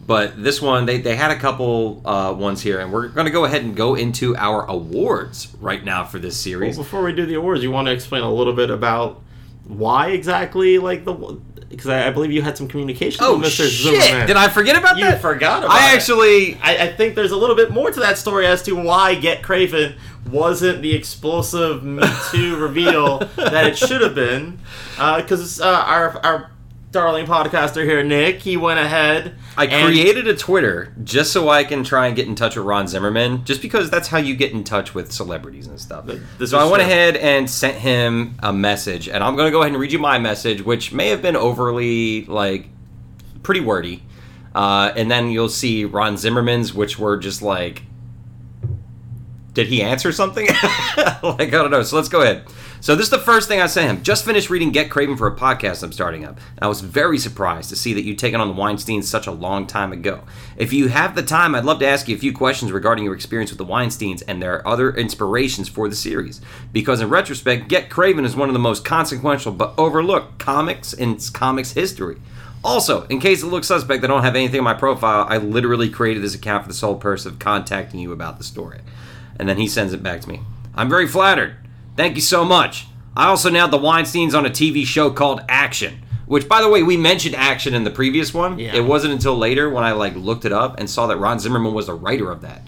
[0.08, 3.30] But this one, they, they had a couple uh, ones here, and we're going to
[3.30, 6.78] go ahead and go into our awards right now for this series.
[6.78, 9.20] Well, before we do the awards, you want to explain a little bit about
[9.64, 13.68] why exactly, like the because I, I believe you had some communication oh, with Mr.
[13.68, 14.02] shit!
[14.02, 14.26] Zimmerman.
[14.26, 15.20] Did I forget about You that?
[15.20, 16.54] forgot about I actually.
[16.62, 19.42] I, I think there's a little bit more to that story as to why Get
[19.42, 19.98] Kraven
[20.30, 24.58] wasn't the explosive Me Too reveal that it should have been.
[24.96, 26.50] Because uh, our our
[26.90, 29.34] darling podcaster here, Nick, he went ahead.
[29.56, 32.88] I created a Twitter just so I can try and get in touch with Ron
[32.88, 36.06] Zimmerman, just because that's how you get in touch with celebrities and stuff.
[36.38, 36.90] this so I went true.
[36.90, 39.98] ahead and sent him a message, and I'm going to go ahead and read you
[39.98, 42.68] my message, which may have been overly like
[43.42, 44.02] pretty wordy,
[44.54, 47.82] uh, and then you'll see Ron Zimmerman's, which were just like,
[49.52, 50.46] did he answer something?
[50.96, 51.82] like I don't know.
[51.82, 52.44] So let's go ahead.
[52.80, 54.04] So this is the first thing I sent him.
[54.04, 56.36] Just finished reading Get Kraven for a podcast I'm starting up.
[56.36, 59.32] And I was very surprised to see that you'd taken on the Weinsteins such a
[59.32, 60.22] long time ago.
[60.56, 63.14] If you have the time, I'd love to ask you a few questions regarding your
[63.14, 66.40] experience with the Weinsteins and their other inspirations for the series.
[66.72, 71.18] Because in retrospect, Get Kraven is one of the most consequential but overlooked comics in
[71.32, 72.18] comics history.
[72.62, 75.26] Also, in case it looks suspect, I don't have anything on my profile.
[75.28, 78.80] I literally created this account for the sole purpose of contacting you about the story.
[79.36, 80.42] And then he sends it back to me.
[80.74, 81.56] I'm very flattered.
[81.98, 82.86] Thank you so much.
[83.16, 86.84] I also nailed the Weinsteins on a TV show called Action, which, by the way,
[86.84, 88.56] we mentioned Action in the previous one.
[88.56, 88.76] Yeah.
[88.76, 91.74] It wasn't until later when I like looked it up and saw that Ron Zimmerman
[91.74, 92.62] was the writer of that,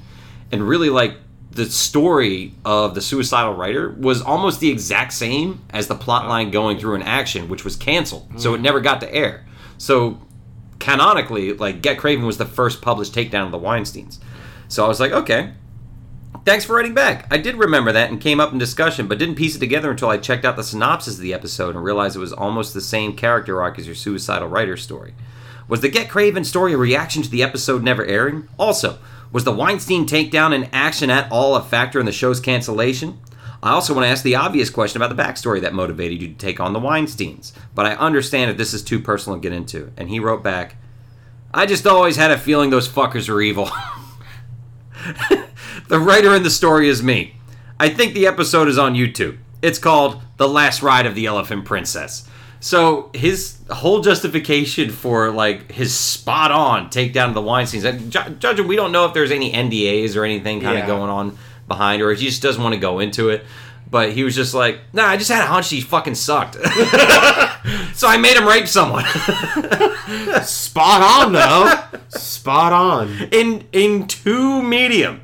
[0.50, 1.14] and really like
[1.52, 6.50] the story of the suicidal writer was almost the exact same as the plot line
[6.50, 8.62] going through in Action, which was canceled, so it mm.
[8.62, 9.46] never got to air.
[9.78, 10.20] So
[10.80, 14.18] canonically, like Get Kraven was the first published takedown of the Weinsteins.
[14.66, 15.52] So I was like, okay,
[16.50, 17.28] thanks for writing back.
[17.30, 20.08] I did remember that and came up in discussion, but didn't piece it together until
[20.08, 23.14] I checked out the synopsis of the episode and realized it was almost the same
[23.14, 25.14] character arc as your suicidal writer story.
[25.68, 28.48] Was the Get Kraven story a reaction to the episode never airing?
[28.58, 28.98] Also,
[29.30, 33.20] was the Weinstein takedown in action at all a factor in the show's cancellation?
[33.62, 36.34] I also want to ask the obvious question about the backstory that motivated you to
[36.34, 39.92] take on the Weinsteins, but I understand if this is too personal to get into.
[39.96, 40.74] And he wrote back,
[41.54, 43.70] I just always had a feeling those fuckers were evil.
[45.90, 47.34] the writer in the story is me.
[47.78, 49.36] I think the episode is on YouTube.
[49.60, 52.26] It's called The Last Ride of the Elephant Princess.
[52.60, 58.36] So his whole justification for like his spot on takedown of the Weinsteins, and ju-
[58.38, 60.82] judging, we don't know if there's any NDAs or anything kind Yeah.
[60.82, 63.44] of going on behind, or he just doesn't want to go into it.
[63.90, 66.54] But he was just like, nah, I just had a hunch he fucking sucked.
[67.94, 69.04] so I made him rape someone.
[70.44, 71.74] Spot on though.
[72.08, 73.28] Spot on.
[73.32, 75.22] in in two medium.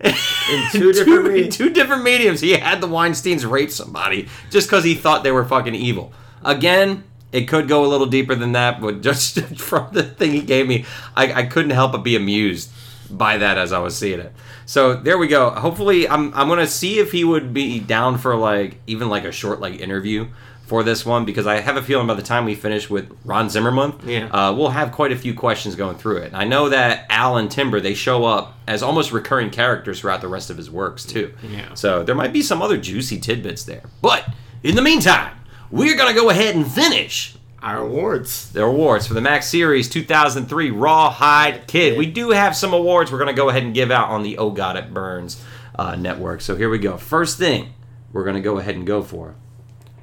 [0.04, 4.68] In two different in me- two different mediums, he had the Weinsteins rape somebody just
[4.68, 6.12] because he thought they were fucking evil.
[6.44, 10.42] Again, it could go a little deeper than that, but just from the thing he
[10.42, 10.84] gave me,
[11.16, 12.70] I, I couldn't help but be amused
[13.10, 14.32] by that as I was seeing it.
[14.66, 15.50] So there we go.
[15.50, 19.32] Hopefully, I'm I'm gonna see if he would be down for like even like a
[19.32, 20.28] short like interview
[20.66, 23.48] for this one because I have a feeling by the time we finish with Ron
[23.48, 24.26] Zimmerman, Yeah.
[24.26, 26.32] uh, we'll have quite a few questions going through it.
[26.34, 30.28] I know that Al and Timber they show up as almost recurring characters throughout the
[30.28, 31.32] rest of his works too.
[31.48, 31.72] Yeah.
[31.74, 33.82] So there might be some other juicy tidbits there.
[34.02, 34.28] But
[34.64, 35.32] in the meantime,
[35.70, 38.50] we're gonna go ahead and finish Our awards.
[38.50, 41.96] the awards for the Max Series 2003 Rawhide Kid.
[41.96, 44.36] We do have some awards we're going to go ahead and give out on the
[44.38, 45.42] Oh God It Burns
[45.78, 46.40] uh, network.
[46.40, 46.96] So here we go.
[46.96, 47.72] First thing
[48.12, 49.34] we're going to go ahead and go for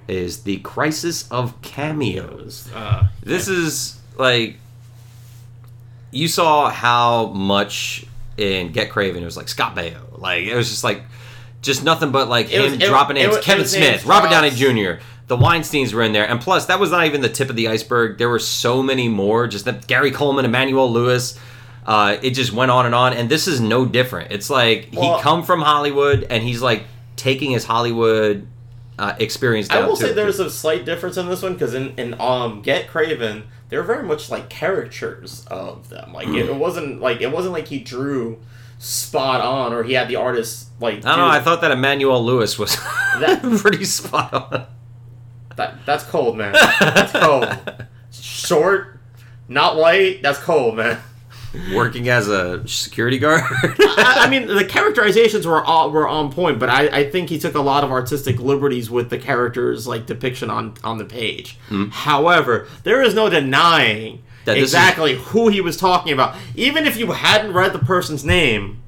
[0.07, 2.69] is the Crisis of Cameos.
[2.73, 4.57] Uh, This is like
[6.11, 8.05] you saw how much
[8.37, 10.19] in Get Kraven it was like Scott Baio.
[10.19, 11.03] Like it was just like
[11.61, 13.35] just nothing but like It him it- dropping names.
[13.35, 14.49] was- Kevin was Smith, Robert Downey.
[14.51, 15.01] Jr.
[15.27, 17.69] The Weinsteins were in there, and plus that was not even the tip of the
[17.69, 18.17] iceberg.
[18.17, 19.47] There were so many more.
[19.47, 21.39] Just that Gary Coleman, Emmanuel Lewis.
[21.85, 24.31] Uh, it just went on and on, and this is no different.
[24.31, 26.83] It's like Well- he come from Hollywood, and he's like
[27.15, 28.45] taking his Hollywood
[28.99, 29.69] uh, experience.
[29.69, 32.87] I will say there's a slight difference in this one because in, in um Get
[32.87, 36.13] Kraven, they were very much like caricatures of them.
[36.13, 38.39] Like it, it wasn't like it wasn't like he drew
[38.79, 40.97] spot on or he had the artist like.
[41.05, 41.27] I don't know.
[41.27, 42.75] I thought that Emmanuel Lewis was
[43.19, 44.65] That- pretty spot on.
[45.55, 46.53] that that's cold, man.
[46.79, 47.85] That's cold.
[48.11, 48.99] Short,
[49.47, 50.21] not white.
[50.21, 50.99] That's cold, man.
[51.73, 53.43] Working as a security guard.
[53.63, 57.37] I, I mean, the characterizations were all, were on point, but I, I think he
[57.37, 61.57] took a lot of artistic liberties with the characters' like depiction on on the page.
[61.69, 61.89] Hmm.
[61.89, 64.23] However, there is no denying.
[64.45, 66.35] That this is- exactly who he was talking about.
[66.55, 68.81] Even if you hadn't read the person's name,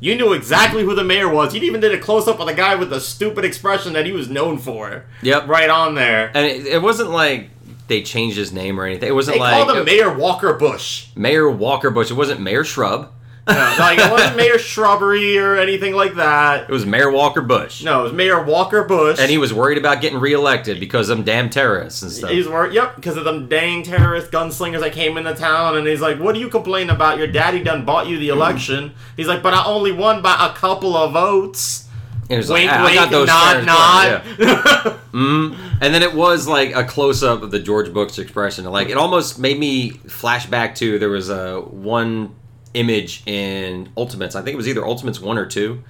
[0.00, 1.54] you knew exactly who the mayor was.
[1.54, 4.12] You even did a close up of the guy with the stupid expression that he
[4.12, 5.04] was known for.
[5.22, 5.48] Yep.
[5.48, 6.30] right on there.
[6.34, 7.50] and it, it wasn't like
[7.88, 9.08] they changed his name or anything.
[9.08, 11.06] It wasn't They like called him Mayor Walker Bush.
[11.16, 12.10] Mayor Walker Bush.
[12.10, 13.10] It wasn't Mayor Shrub.
[13.48, 16.62] No, like it wasn't Mayor Shrubbery or anything like that.
[16.62, 17.82] It was Mayor Walker Bush.
[17.82, 19.18] No, it was Mayor Walker Bush.
[19.18, 22.30] And he was worried about getting reelected because of them damn terrorists and stuff.
[22.30, 26.00] He's worried, yep, because of them dang terrorist gunslingers that came into town, and he's
[26.00, 27.18] like, "What do you complain about?
[27.18, 28.32] Your daddy done bought you the Mm.
[28.36, 31.88] election." He's like, "But I only won by a couple of votes."
[32.32, 34.22] And he was Wink, like, "Ah, I wink, got those nod, fair nod.
[34.38, 34.98] and square,"
[35.82, 38.64] And then it was like a close up of the George Bush expression.
[38.64, 42.34] Like it almost made me flash back to there was a one
[42.74, 44.34] image in Ultimates.
[44.34, 45.82] I think it was either Ultimates one or two,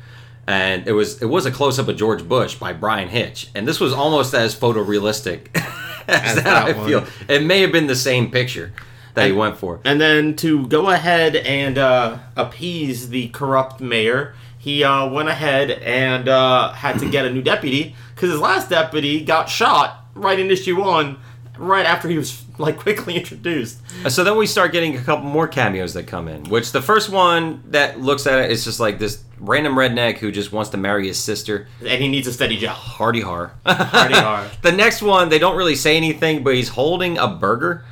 [0.48, 3.68] and it was it was a close up of George Bush by Bryan Hitch, and
[3.68, 5.48] this was almost as photorealistic
[6.08, 6.88] as, As that, that I one.
[6.88, 7.04] feel.
[7.28, 8.72] It may have been the same picture
[9.14, 9.78] that he went for.
[9.84, 15.72] And then to go ahead and uh, appease the corrupt mayor, he uh, went ahead
[15.72, 20.38] and uh, had to get a new deputy because his last deputy got shot right
[20.38, 21.18] in issue one,
[21.58, 23.80] right after he was like quickly introduced.
[24.08, 26.44] So then we start getting a couple more cameos that come in.
[26.44, 30.30] Which the first one that looks at it is just like this random redneck who
[30.30, 31.66] just wants to marry his sister.
[31.80, 32.76] And he needs a steady job.
[32.76, 33.54] Hardy har.
[33.66, 34.48] Hardy har.
[34.62, 37.84] the next one, they don't really say anything, but he's holding a burger,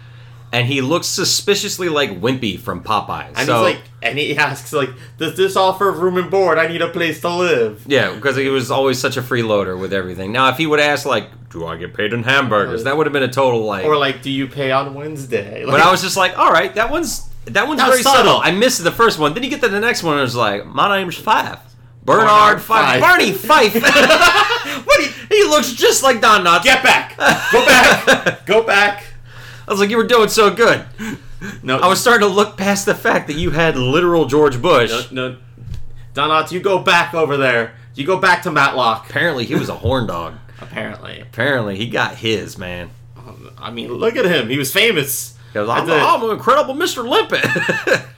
[0.53, 3.33] and he looks suspiciously like Wimpy from Popeyes.
[3.35, 6.59] And so he's like, and he asks like, "Does this offer room and board?
[6.59, 9.93] I need a place to live." yeah, because he was always such a freeloader with
[9.93, 10.33] everything.
[10.33, 13.13] Now, if he would ask like, "Do I get paid in hamburgers?" That would have
[13.13, 13.85] been a total like.
[13.85, 16.75] Or like, "Do you pay on Wednesday?" Like, But I was just like, all right,
[16.75, 18.25] that one's that one's very subtle.
[18.35, 18.41] subtle.
[18.43, 19.35] I missed the first one.
[19.35, 21.59] Then you get to the next one, and it's like, my name's Fife.
[22.05, 22.87] Bernard, Bernard Fife.
[22.87, 23.01] Fife.
[23.01, 23.75] Barney Fife.
[24.87, 25.01] what?
[25.01, 26.65] He, he looks just like Don Knotts.
[26.65, 27.17] get back,
[27.53, 29.05] go back, go back.
[29.69, 30.85] I was like, you were doing so good.
[31.63, 35.11] No, I was starting to look past the fact that you had literal George Bush.
[35.11, 35.37] no, no.
[36.13, 37.75] Don Knotts, you go back over there.
[37.95, 39.09] You go back to Matlock.
[39.09, 40.35] Apparently, he was a horn dog.
[40.61, 42.91] Apparently, Apparently, he got his man.
[43.17, 44.49] Um, I mean, look at him.
[44.49, 45.37] He was famous.
[45.49, 45.93] He goes, I'm, it.
[45.93, 47.07] I'm an incredible Mr.
[47.09, 48.07] Limpet.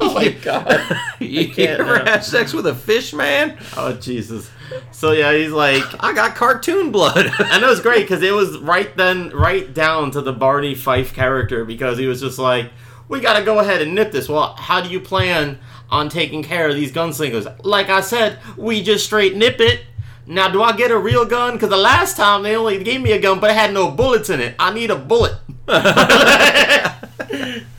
[0.00, 0.80] Oh my god.
[1.18, 3.58] you can't, ever have sex with a fish, man?
[3.76, 4.48] Oh Jesus.
[4.92, 7.16] So yeah, he's like, I got cartoon blood.
[7.38, 11.14] and it was great because it was right then, right down to the Barney Fife
[11.14, 12.70] character because he was just like,
[13.08, 14.28] we got to go ahead and nip this.
[14.28, 15.58] Well, how do you plan
[15.90, 17.64] on taking care of these gunslingers?
[17.64, 19.82] Like I said, we just straight nip it.
[20.26, 21.52] Now, do I get a real gun?
[21.54, 24.30] Because the last time they only gave me a gun, but it had no bullets
[24.30, 24.54] in it.
[24.58, 25.34] I need a bullet.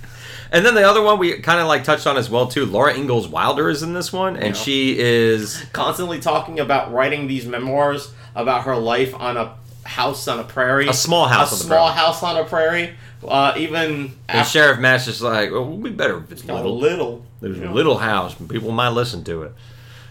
[0.55, 2.65] And then the other one we kind of like touched on as well too.
[2.65, 4.61] Laura Ingalls Wilder is in this one, and Yeah.
[4.61, 9.51] she is Constantly talking about writing these memoirs about her life on a
[9.83, 11.99] house on a prairie, A small house a on small prairie.
[12.05, 12.91] house on a prairie.
[13.27, 16.77] Uh, even after Sheriff Matt is like, well, we better if it's a little.
[16.79, 19.53] little, There's a little house, and people might listen to it.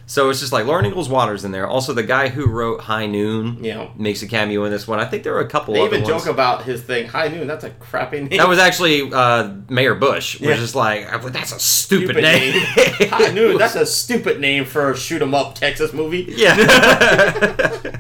[0.07, 1.67] So it's just like Lauren Ingalls Waters in there.
[1.67, 3.88] Also, the guy who wrote High Noon Yeah.
[3.97, 5.01] makes a cameo in this one.
[5.01, 6.09] I think there were a couple They even ones.
[6.25, 7.09] joke about his thing.
[7.09, 7.47] High noon.
[7.47, 8.37] That's a crappy name.
[8.38, 10.38] that was actually uh, Mayor Bush.
[10.40, 10.57] Was Yeah.
[10.57, 12.53] just like, "Oh, that's a stupid, stupid name.
[12.55, 12.64] name.
[13.11, 13.57] High noon.
[13.57, 16.27] That's a stupid name for a shoot 'em up Texas movie.
[16.37, 16.55] Yeah.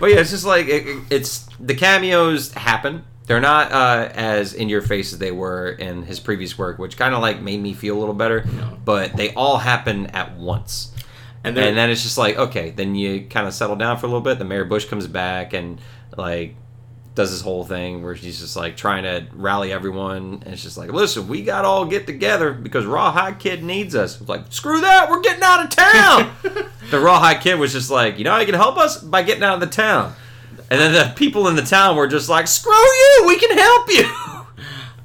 [0.00, 3.04] but yeah, it's just like it, it- it's the cameos happen.
[3.26, 6.96] They're not uh, as in your face as they were in his previous work, which
[6.96, 8.46] kind of like made me feel a little better.
[8.86, 10.92] But they all happen at once,
[11.48, 14.06] And then, and then it's just like okay, then you kind of settle down for
[14.06, 14.38] a little bit.
[14.38, 15.80] The Mayor Bush comes back and
[16.16, 16.54] like
[17.18, 20.78] does this whole thing where she's just like trying to rally everyone, and it's just
[20.78, 24.20] like, listen, we got all get together because Rawhide Kid needs us.
[24.20, 26.32] It's like, screw that, we're getting out of town.
[26.90, 29.42] the Rawhide Kid was just like, you know how you can help us by getting
[29.42, 30.14] out of the town.
[30.70, 33.88] And then the people in the town were just like, screw you, we can help
[33.88, 34.04] you.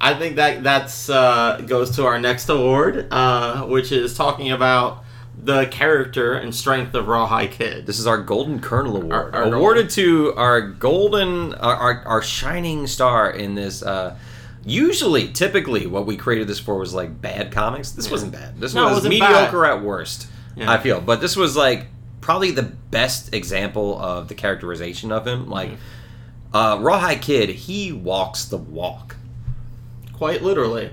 [0.00, 5.03] I think that that's uh, goes to our next award, uh, which is talking about
[5.42, 7.86] the character and strength of Rawhide Kid.
[7.86, 12.22] This is our Golden Colonel Award, Our- our awarded to our golden, our, our, our
[12.22, 13.82] shining star in this.
[13.82, 14.16] Uh,
[14.64, 17.90] usually, typically, what we created this for was like bad comics.
[17.90, 18.58] This wasn't bad.
[18.60, 20.28] This No, was wasn't mediocre at worst.
[20.56, 20.70] Yeah.
[20.70, 21.86] I feel, but this was like
[22.20, 25.50] probably the best example of the characterization of him.
[25.50, 26.56] Like, Mm-hmm.
[26.56, 29.16] uh, Rawhide Kid, he walks the walk.
[30.12, 30.90] quite literally.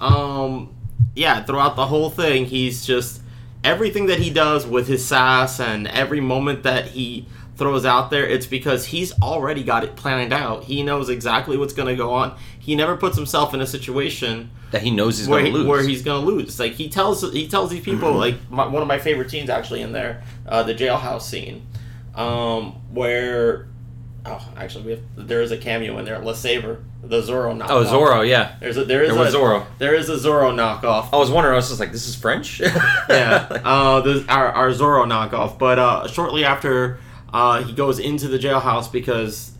[0.00, 0.74] Um,
[1.14, 3.19] yeah, throughout the whole thing, he's just
[3.64, 8.26] everything that he does with his sass and every moment that he throws out there,
[8.26, 10.64] it's because he's already got it planned out.
[10.64, 12.36] He knows exactly what's going to go on.
[12.58, 15.66] He never puts himself in a situation That he knows he's going he, to lose.
[15.66, 16.58] where he's going to lose.
[16.58, 19.82] Like he tells he tells these people like my, one of my favorite scenes actually
[19.82, 21.66] in there, uh, the jailhouse scene,
[22.14, 23.68] um, where
[24.24, 27.70] oh actually we have, there is a cameo in there, Le Sabre, the Zorro knockoff.
[27.70, 28.56] oh, Zorro, yeah.
[28.60, 29.66] There's a there is There was a Zorro.
[29.78, 31.08] there is a Zorro knockoff.
[31.12, 31.54] I was wondering.
[31.54, 32.60] I was just like, "This is French."
[33.08, 35.58] yeah, uh, the, our our Zorro knockoff.
[35.58, 36.98] But uh, shortly after,
[37.32, 39.52] uh, he goes into the jailhouse because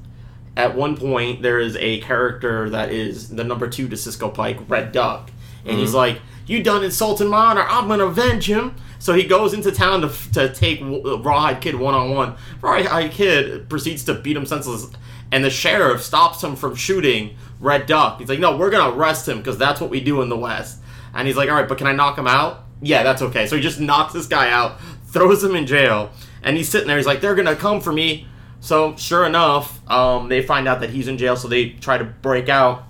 [0.57, 4.59] at one point there is a character that is the number two to Cisco Pike,
[4.69, 5.31] Red Duck,
[5.65, 7.65] and he's like, "You done insulting my honor?
[7.69, 11.95] I'm gonna avenge him." So he goes into town to, to take Rawhide Kid one
[11.95, 12.35] on one.
[12.61, 14.89] Rawhide Kid proceeds to beat him senseless,
[15.33, 18.19] and the sheriff stops him from shooting Red Duck.
[18.21, 20.79] He's like, "No, we're gonna arrest him because that's what we do in the West."
[21.15, 23.47] And he's like, "All right, but can I knock him out?" Yeah, that's okay.
[23.47, 26.11] So he just knocks this guy out, throws him in jail,
[26.43, 26.97] and he's sitting there.
[26.97, 28.27] He's like, "They're gonna come for me."
[28.61, 31.37] So sure enough, um, they find out that he's in jail.
[31.37, 32.85] So they try to break out,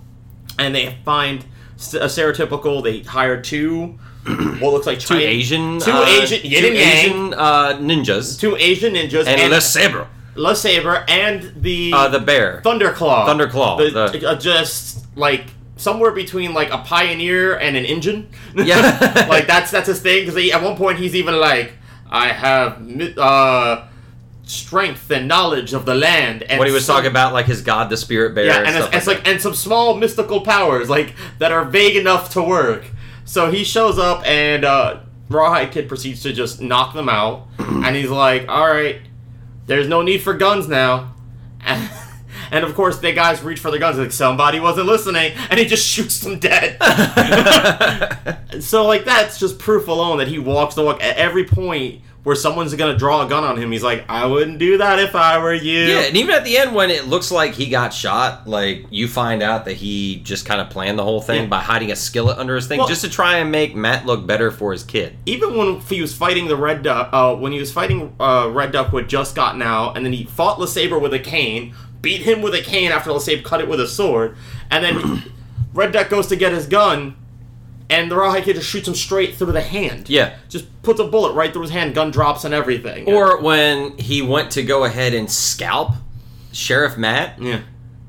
[0.58, 1.44] and they find
[1.94, 2.82] a stereotypical.
[2.82, 3.98] They hire two,
[4.60, 8.94] what looks like Two Asian, two uh, Asian, yin two Asian uh, ninjas, two Asian
[8.94, 10.06] ninjas, and, and Le Sabre,
[10.36, 12.60] Le Saber, and the uh, the bear.
[12.64, 13.26] Thunderclaw.
[13.26, 18.28] Thunderclaw, The, the- uh, just like somewhere between like a pioneer and an engine.
[18.54, 19.26] Yeah.
[19.28, 20.26] like that's that's his thing.
[20.26, 21.72] Because at one point he's even like,
[22.10, 22.80] I have
[23.18, 23.86] uh,
[24.44, 26.42] strength and knowledge of the land.
[26.44, 28.44] And when he was some- talking about like his god, the spirit bear.
[28.46, 31.64] yeah, and and it's, stuff it's like and some small mystical powers like that are
[31.64, 32.84] vague enough to work.
[33.24, 37.94] So he shows up and uh, Rawhide Kid proceeds to just knock them out, and
[37.94, 39.00] he's like, "All right,
[39.66, 41.14] there's no need for guns now."
[42.52, 45.66] And, of course, the guys reach for their guns like somebody wasn't listening, and he
[45.66, 46.76] just shoots them dead.
[48.60, 52.36] so like that's just proof alone that he walks the walk at every point where
[52.36, 53.72] someone's gonna draw a gun on him.
[53.72, 56.58] He's like, "I wouldn't do that if I were you." Yeah, and even at the
[56.58, 60.44] end when it looks like he got shot, like you find out that he just
[60.44, 61.48] kind of planned the whole thing Yeah.
[61.48, 64.26] by hiding a skillet under his thing Well- just to try and make Matt look
[64.26, 65.16] better for his kid.
[65.24, 68.72] even when he was fighting the Red Duck, uh, when he was fighting uh, Red
[68.72, 72.22] Duck who had just gotten out, and then he fought LeSabre with a cane, beat
[72.22, 74.36] him with a cane after LeSabre cut it with a sword,
[74.70, 75.22] and then
[75.74, 77.14] Red Duck goes to get his gun,
[77.90, 80.08] and the Rawhide Kid just shoots him straight through the hand.
[80.08, 80.36] Yeah.
[80.48, 83.06] Just puts a bullet right through his hand, gun drops and everything.
[83.12, 85.92] Or when he went to go ahead and scalp
[86.52, 87.60] Sheriff Matt, yeah.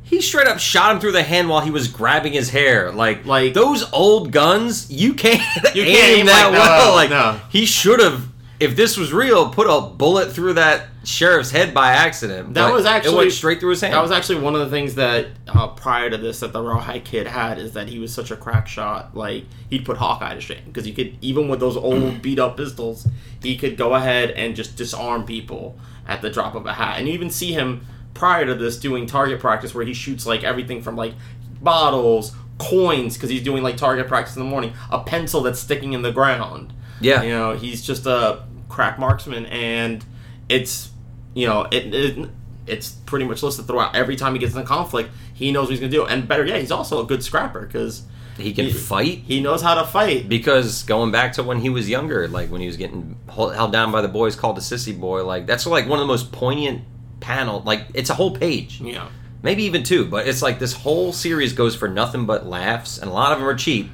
[0.04, 2.92] he straight up shot him through the hand while he was grabbing his hair.
[2.92, 5.42] Like, Like- those old guns, you can't
[5.76, 6.90] You can't aim that like well.
[6.90, 7.40] that, like no.
[7.50, 8.28] he should have,
[8.62, 12.54] if this was real, put a bullet through that sheriff's head by accident.
[12.54, 13.94] That But was actually it went straight through his hand.
[13.94, 17.04] That was actually one of the things that uh, prior to this that the Rawhide
[17.04, 19.16] Kid had is that he was such a crack shot.
[19.18, 22.58] Like he'd put Hawkeye to shame because he could even with those old beat up
[22.58, 23.08] pistols,
[23.42, 27.00] he could go ahead and just disarm people at the drop of a hat.
[27.00, 30.44] And you even see him prior to this doing target practice where he shoots like
[30.44, 31.14] everything from like
[31.62, 35.94] bottles, coins because he's doing like target practice in the morning, a pencil that's sticking
[35.94, 36.74] in the ground.
[37.00, 37.24] yeah.
[37.24, 40.04] You know, he's just a crack marksman, and
[40.50, 40.90] it's
[41.34, 42.30] you know it, it
[42.68, 43.96] it's pretty much listed throughout.
[43.96, 46.46] Every time he gets in a conflict, he knows what he's gonna do, and better
[46.46, 48.04] yet, he's also a good scrapper because
[48.38, 49.20] he can he- fight.
[49.26, 50.30] he knows how to fight.
[50.30, 53.72] because going back to when he was younger, like when he was getting held held
[53.72, 56.32] down by the boys called a sissy boy, like that's like one of the most
[56.32, 56.84] poignant
[57.20, 57.62] panel.
[57.66, 59.10] Like it's a whole page, Yeah.
[59.44, 63.10] maybe even two, but it's like this whole series goes for nothing but laughs, and
[63.10, 63.90] a lot of them are cheap,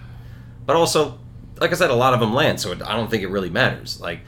[0.66, 1.18] but also,
[1.60, 3.50] like I said, a lot of them land, so it, I don't think it really
[3.50, 4.00] matters.
[4.00, 4.20] Like.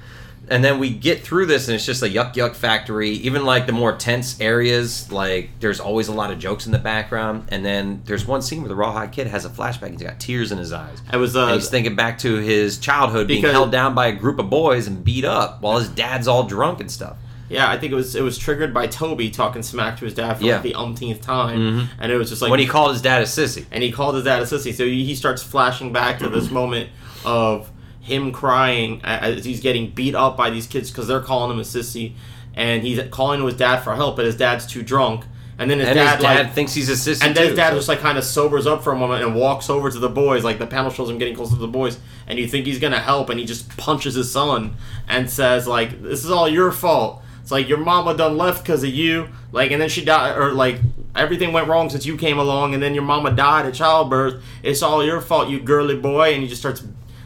[0.50, 3.12] And then we get through this, and it's just a yuck yuck factory.
[3.12, 6.80] Even like the more tense areas, like there's always a lot of jokes in the
[6.80, 7.45] background.
[7.50, 9.91] And then there's one scene where the rawhide kid has a flashback.
[9.91, 11.02] He's got tears in his eyes.
[11.10, 14.12] I was And uh, he's thinking back to his childhood being held down by a
[14.12, 17.18] group of boys and beat up while his dad's all drunk and stuff.
[17.50, 20.36] yeah, I think it was it was triggered by Toby talking smack to his dad
[20.38, 20.54] for Yeah.
[20.56, 21.88] like the umpteenth time, Mhm.
[22.00, 23.66] and it was just like when he called his dad a sissy.
[23.72, 24.74] and he called his dad a sissy.
[24.74, 26.89] So he starts flashing back to this moment
[27.26, 27.70] of
[28.02, 31.64] him crying as he's getting beat up by these kids because they're calling him a
[31.64, 32.14] sissy,
[32.56, 35.26] and he's calling to his dad for help, but his dad's too drunk.
[35.58, 37.56] And then his And dad, his dad like, thinks he's a sissy and then his
[37.58, 40.00] dad so- just like kind of sobers up for a moment and walks over to
[40.00, 40.41] the boys.
[40.43, 43.00] Like the panel shows him getting closer to the boys, and you think he's gonna
[43.00, 44.76] help, and he just punches his son
[45.08, 48.84] and says like, "This is all your fault." It's like your mama done left because
[48.84, 49.28] of you.
[49.52, 50.78] Like, and then she died, or like
[51.16, 54.41] everything went wrong since you came along, and then your mama died at childbirth.
[54.64, 56.34] It's all your fault, you girly boy.
[56.34, 56.84] And he just starts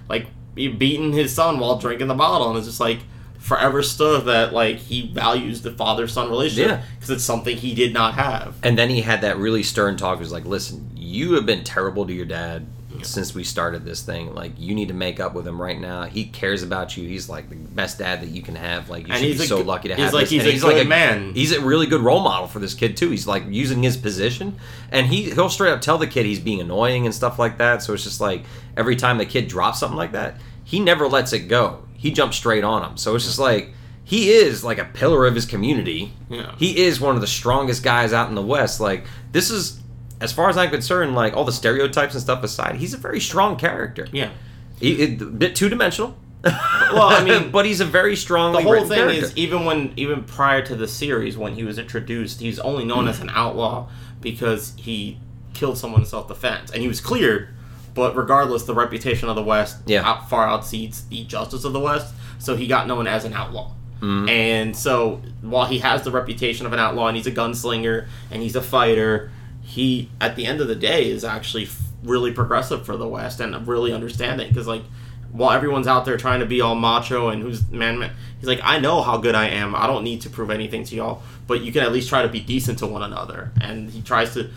[0.09, 2.99] like be- beating his son while drinking the bottle, and it's just like
[3.39, 6.83] forever stood that like he values the father son relationship Yeah.
[6.95, 8.55] because it's something he did not have.
[8.63, 10.17] And then he had that really stern talk.
[10.17, 12.65] He was like, "Listen, you have been terrible to your dad
[13.05, 14.33] since we started this thing.
[14.33, 16.03] Like, you need to make up with him right now.
[16.03, 17.07] He cares about you.
[17.07, 18.89] He's like the best dad that you can have.
[18.89, 20.63] Like, you And should he's be so good- lucky to he's have like- this." he's
[20.63, 21.33] And a good man.
[21.33, 23.09] He's a really good role model for this kid too.
[23.09, 24.55] He's like using his position,
[24.91, 27.83] and he he'll straight up tell the kid he's being annoying and stuff like that.
[27.83, 28.43] So it's just like
[28.77, 31.83] every time the kid drops something like that, he never lets it go.
[31.95, 32.97] He jumps straight on him.
[32.97, 33.73] So it's just like.
[34.05, 36.11] He is like a pillar of his community.
[36.29, 36.51] Yeah.
[36.57, 38.81] He is one of the strongest guys out in the West.
[38.81, 39.79] Like this is,
[40.23, 43.19] as far as I'm concerned, like all the stereotypes and stuff aside, he's a very
[43.19, 44.07] strong character.
[44.11, 44.31] Yeah.
[44.79, 48.53] He, a bit two dimensional, Well, I mean, but he's a very strong.
[48.53, 48.71] Character.
[48.73, 52.39] The whole thing is even when even prior to the series when he was introduced
[52.41, 53.87] he's only known as an outlaw
[54.21, 55.19] because he
[55.53, 57.49] killed someone in self-defense and he was cleared
[57.93, 60.01] but regardless the reputation of the west Yeah.
[60.09, 63.71] out, far outseeds the justice of the west so he got known as an outlaw
[64.01, 64.27] Mm-hmm.
[64.27, 68.41] and so while he has the reputation of an outlaw and he's a gunslinger and
[68.41, 69.31] he's a fighter
[69.73, 71.67] he at the end of the day is actually
[72.03, 74.83] really progressive for the west and really understanding because like
[75.31, 78.59] while everyone's out there trying to be all macho and who's man, man he's like
[78.63, 79.73] i know how good i am.
[79.73, 82.27] I don't need to prove anything to y'all but you can at least try to
[82.27, 83.51] be decent to one another.
[83.59, 84.49] And he tries to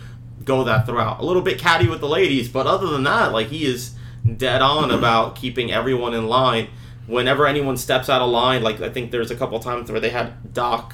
[0.45, 1.19] go that throughout.
[1.19, 3.95] A little bit catty with the ladies but other than that like he is
[4.37, 6.67] dead on about keeping everyone in line.
[7.07, 10.09] Whenever anyone steps out of line like i think there's a couple times where they
[10.09, 10.93] had doc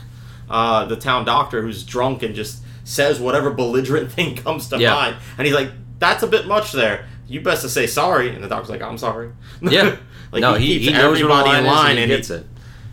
[0.49, 4.93] uh, the town doctor who's drunk and just says whatever belligerent thing comes to Yeah.
[4.93, 5.69] mind and he's like
[5.99, 8.97] that's a bit much there you best to say sorry and the doctor's like i'm
[8.97, 9.31] sorry
[9.61, 9.95] Yeah.
[10.31, 12.45] like no, he, keeps he knows everybody line in line and he gets he- it.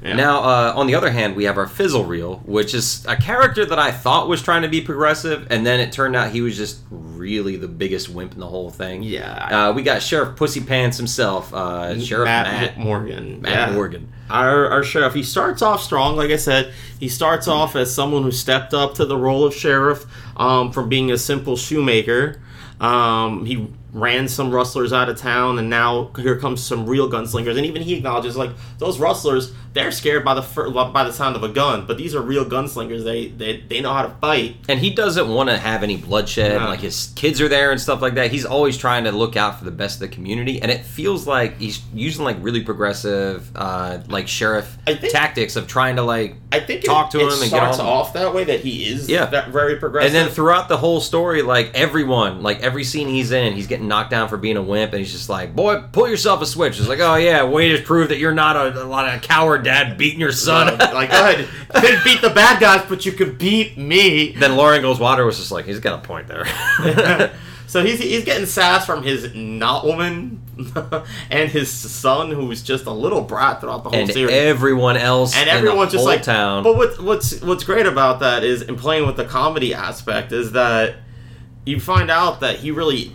[0.02, 0.14] Yeah.
[0.14, 3.66] Now, uh, on the other hand, we have our Fizzle Reel, which is a character
[3.66, 6.56] that I thought was trying to be progressive, and then it turned out he was
[6.56, 9.02] just really the biggest wimp in the whole thing.
[9.02, 9.68] Yeah.
[9.68, 13.42] Uh, we got Sheriff Pussy Pants himself, uh, Sheriff Matt, Matt, Morgan.
[13.42, 13.74] Matt yeah.
[13.74, 14.10] Morgan.
[14.30, 15.14] Our, our sheriff.
[15.14, 16.72] He starts off strong, like I said.
[16.98, 20.06] He starts off as someone who stepped up to the role of sheriff
[20.36, 22.40] um, from being a simple shoemaker.
[22.80, 27.56] Um, he ran some rustlers out of town, and now here comes some real gunslingers.
[27.56, 31.36] And even he acknowledges, like those rustlers, they're scared by the fir- by the sound
[31.36, 33.04] of a gun, but these are real gunslingers.
[33.04, 34.56] They they, they know how to fight.
[34.68, 36.60] And he doesn't want to have any bloodshed.
[36.60, 36.66] No.
[36.68, 38.30] Like his kids are there and stuff like that.
[38.32, 40.60] He's always trying to look out for the best of the community.
[40.60, 45.66] And it feels like he's using like really progressive, uh, like sheriff think- tactics of
[45.68, 48.42] trying to like I think Talk it, to him and get on- off that way
[48.44, 49.26] that he is Yeah.
[49.26, 50.06] that very progressive.
[50.06, 53.79] And then throughout the whole story, like everyone, like every scene he's in, he's getting
[53.80, 56.78] knocked down for being a wimp, and he's just like, "Boy, pull yourself a switch."
[56.78, 59.64] It's like, "Oh yeah, way to prove that you're not a, a lot of coward,
[59.64, 61.40] dad, beating your son." like, go ahead.
[61.40, 64.32] You can beat the bad guys, but you can beat me.
[64.32, 66.46] then Lauren Goes Water was just like, "He's got a point there."
[67.66, 70.42] so he's he's getting sass from his not woman
[71.30, 74.34] and his son, who's just a little brat throughout the whole and series.
[74.34, 76.62] everyone else, and in everyone's the just whole like town.
[76.62, 80.52] But what's what's what's great about that is in playing with the comedy aspect is
[80.52, 80.96] that
[81.64, 83.12] you find out that he really,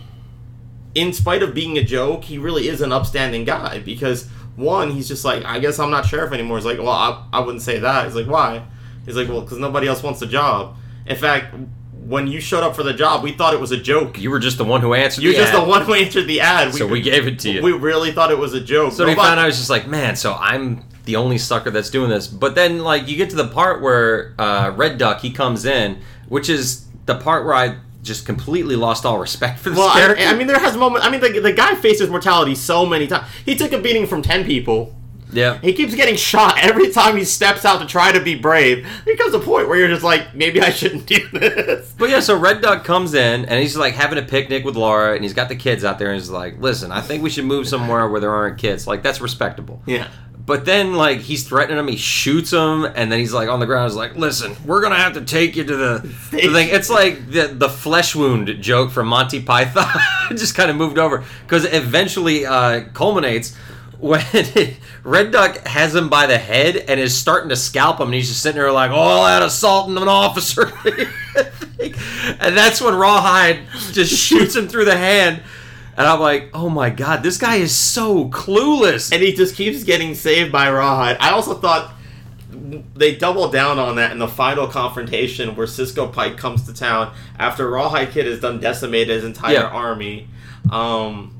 [0.96, 4.26] in spite of being a joke, he really is an upstanding guy because
[4.56, 6.56] one, he's just like, I guess I'm not sheriff anymore.
[6.56, 8.06] He's like, well, I, I wouldn't say that.
[8.06, 8.64] He's like, why?
[9.04, 10.76] He's like, well, because nobody else wants the job.
[11.04, 11.54] In fact,
[11.92, 14.18] when you showed up for the job, we thought it was a joke.
[14.18, 15.22] you were just the one who answered.
[15.22, 15.62] You're the just ad.
[15.62, 16.72] the one who answered the ad.
[16.74, 17.62] So we gave it to you.
[17.62, 18.94] We really thought it was a joke.
[18.94, 21.70] So we Nobody- found out, I was just like, man, so I'm the only sucker
[21.70, 22.26] that's doing this.
[22.26, 26.00] But then, like, you get to the part where uh, Red Duck he comes in,
[26.28, 27.76] which is the part where I
[28.06, 30.24] just completely lost all respect for this Well, character.
[30.24, 31.06] I, I mean, there has moments.
[31.06, 33.26] I mean, the, the guy faces mortality so many times.
[33.44, 34.94] He took a beating from ten people.
[35.32, 38.86] yeah, He keeps getting shot every time he steps out to try to be brave.
[39.04, 41.92] There comes a point where you're just like, maybe I shouldn't do this.
[41.98, 45.14] But yeah, so Red Duck comes in and he's like having a picnic with Laura,
[45.14, 47.44] and he's got the kids out there, and he's like, "Listen, I think we should
[47.44, 48.86] move somewhere where there aren't kids.
[48.86, 50.08] Like that's respectable." Yeah.
[50.46, 51.88] But then, like, he's threatening him.
[51.88, 53.90] He shoots him, and then he's like on the ground.
[53.90, 55.98] He's like, "Listen, we're gonna have to take you to the,
[56.30, 60.00] the thing." It's like the the flesh wound joke from Monty Python.
[60.30, 63.56] just kind of moved over because eventually uh, culminates
[63.98, 64.24] when
[65.04, 68.28] Red Duck has him by the head and is starting to scalp him, and he's
[68.28, 70.72] just sitting there like, "Oh, that assaulting an officer,"
[72.40, 73.60] and that's when Rawhide
[73.92, 75.42] just shoots him through the hand.
[75.96, 79.12] And I'm like, oh my god, this guy is so clueless.
[79.12, 81.16] And he just keeps getting saved by Rawhide.
[81.20, 81.92] I also thought
[82.94, 87.14] they doubled down on that in the final confrontation where Cisco Pike comes to town
[87.38, 89.62] after Rawhide Kid has done decimated his entire Yeah.
[89.62, 90.28] army.
[90.70, 91.32] Um,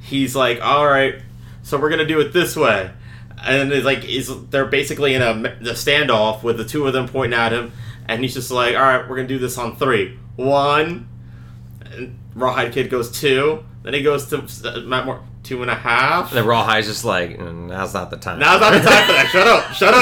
[0.00, 1.16] he's like, all right,
[1.62, 2.90] so we're gonna do it this way.
[3.42, 7.06] And it's like, is they're basically in a, a standoff with the two of them
[7.08, 7.72] pointing at him,
[8.06, 10.18] and he's just like, all right, we're gonna do this on three.
[10.36, 11.08] One,
[12.38, 13.64] Rawhide Kid goes two.
[13.82, 16.28] Then he goes to uh, Matt Moore two and a half.
[16.28, 18.38] And then Rawhide's just like, mm, now's not the time.
[18.38, 19.28] Now's not the time for that.
[19.30, 19.72] Shut up.
[19.72, 19.94] Shut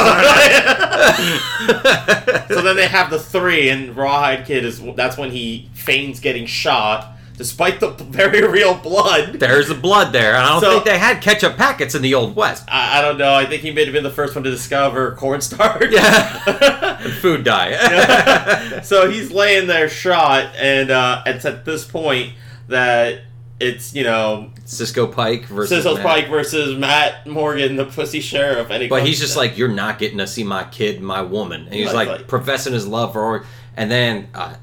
[2.27, 2.49] up.
[2.49, 6.47] so then they have the three, and Rawhide Kid is that's when he feigns getting
[6.47, 9.35] shot, despite the very real blood.
[9.35, 10.37] There's the blood there.
[10.37, 12.65] I don't So- think they had ketchup packets in the old west.
[12.69, 13.35] I, I don't know.
[13.35, 15.91] I think he may have been the first one to discover cornstarch.
[15.91, 16.97] Yeah.
[17.21, 18.81] Food dye.
[18.83, 22.33] so he's laying there shot, and uh, it's at this point
[22.69, 23.21] that
[23.61, 25.71] it's you know Cisco Pike versus.
[25.71, 26.05] Sizzle Matt.
[26.05, 29.45] Pike versus Matt Morgan, the pussy sheriff, and But he's just down.
[29.45, 31.65] like, you're not getting to see my kid, my woman.
[31.67, 33.47] And he's Like- like, like- professing his love for her.
[33.77, 34.55] And then uh,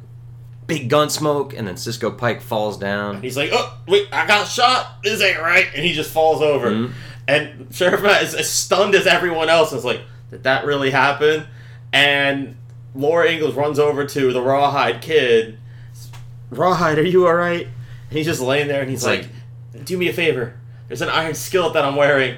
[0.68, 3.22] big gun smoke, and then Cisco Pike falls down.
[3.22, 5.03] He's like, oh, wait, I got shot.
[5.03, 5.68] This ain't right.
[5.76, 6.70] And he just falls over.
[6.70, 6.91] Mhm.
[7.28, 9.72] And Sheriff Matt is as stunned as everyone else.
[9.74, 10.01] Is like,
[10.32, 11.45] did that really happen?
[11.91, 12.55] And
[12.95, 15.57] Laura Ingalls runs over to the Rawhide kid.
[16.49, 17.66] Rawhide, are you all right?
[17.66, 19.28] And he's just laying there, and he's It's
[19.74, 20.55] like, "Do me a favor.
[20.88, 22.38] There's an iron skillet that I'm wearing,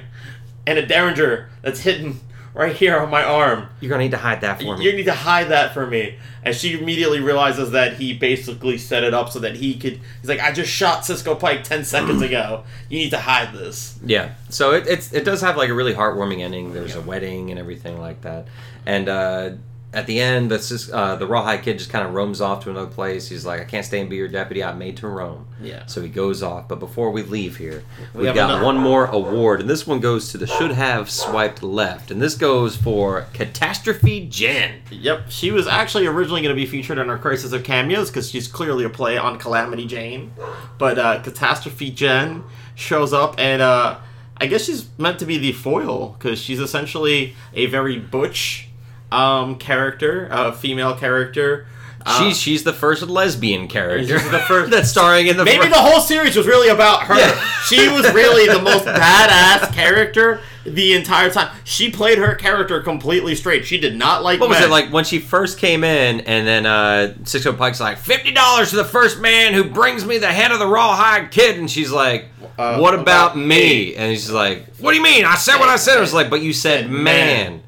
[0.66, 2.20] and a derringer that's hidden
[2.56, 3.68] right here on my arm.
[3.80, 4.84] You're gonna need to hide that for me.
[4.84, 9.04] You need to hide that for me." And she immediately realizes that he basically set
[9.04, 10.00] it up so that he could.
[10.20, 12.64] He's like, "I just shot Cisco Pike ten seconds ago.
[12.88, 14.30] You need to hide this." Yeah.
[14.48, 16.72] So it it's it does have like a really heartwarming ending.
[16.72, 18.48] There's a wedding and everything like that.
[18.86, 19.50] And uh,
[19.92, 22.70] at the end, that's just uh, the rawhide kid just kind of roams off to
[22.70, 23.28] another place.
[23.28, 24.62] He's like, I can't stay and be your deputy.
[24.62, 25.46] I'm made to roam.
[25.62, 25.86] Yeah.
[25.86, 26.68] So he goes off.
[26.68, 27.82] But before we leave here,
[28.12, 31.08] We we've have got one more award, and this one goes to the should have
[31.10, 34.82] swiped left, and this goes for Catastrophe Jen.
[34.90, 38.28] Yep, she was actually originally going to be featured in our Crisis of Cameos because
[38.30, 40.32] she's clearly a play on Calamity Jane.
[40.78, 43.98] But uh, Catastrophe Jen shows up, and uh,
[44.36, 48.65] I guess she's meant to be the foil because she's essentially a very butch
[49.12, 51.66] um, character, a female character.
[52.04, 54.18] Uh, she's she's the first lesbian character.
[54.20, 57.02] She's the first- that's starring in the Maybe fir- the whole series was really about
[57.04, 57.18] her.
[57.18, 57.34] Yeah.
[57.64, 61.50] She was really the most badass character the entire time.
[61.64, 63.64] She played her character completely straight.
[63.64, 66.64] She did not like What was it like when she first came in, and then
[66.64, 70.52] uh, Cisco Pike's like fifty dollars to the first man who brings me the head
[70.52, 72.26] of the rawhide kid, and she's like,
[72.56, 73.96] Uh, "What about, about me?" me.
[73.96, 75.24] And he's like, "What do you mean?
[75.24, 77.62] I said what I said." It was like, "But you said Said man," man.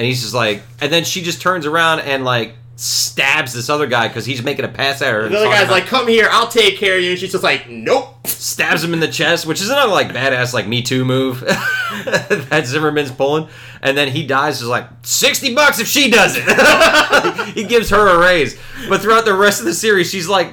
[0.00, 3.86] And he's just like, and then she just turns around and like stabs this other
[3.86, 5.26] guy because he's making a pass at her.
[5.26, 7.32] and The other guy's about- like, "Come here, I'll take care of you." And she's
[7.32, 10.80] just like, "Nope." stabs him in the chest, which is another like badass like Me
[10.80, 11.40] Too move
[12.06, 13.48] that Zimmerman's pulling,
[13.82, 14.62] and then he dies.
[14.62, 17.48] Is like sixty bucks if she does it.
[17.54, 20.48] he gives her a raise, but throughout the rest of the series, she's like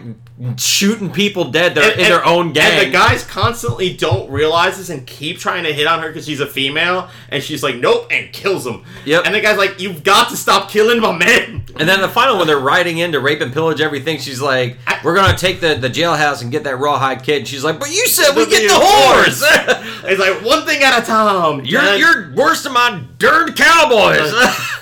[0.58, 2.80] shooting people dead that are in their own gang.
[2.80, 6.26] And the guys constantly don't realize this and keep trying to hit on her because
[6.26, 8.84] she's a female, and she's like, "Nope," and kills him.
[9.06, 9.26] Yep.
[9.26, 12.38] And the guy's like, "You've got to stop killing my men." And then the final
[12.38, 15.74] when they're riding in to rape and pillage everything, she's like, "We're gonna take the,
[15.76, 18.68] the jailhouse and get that rawhide kid." And she's like, "But you said we get
[18.68, 19.44] the horse.
[20.10, 21.66] It's like one thing at a time.
[21.66, 24.32] you're Jen." you're worse than my darn cowboys."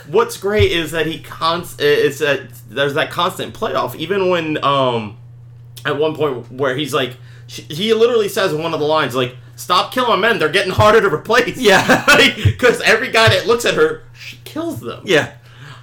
[0.07, 5.17] What's great is that he const it's that there's that constant playoff even when um
[5.85, 7.15] at one point where he's like
[7.47, 10.99] he literally says in one of the lines like stop killing men they're getting harder
[11.01, 12.03] to replace Yeah.
[12.43, 15.33] because every guy that looks at her she kills them yeah.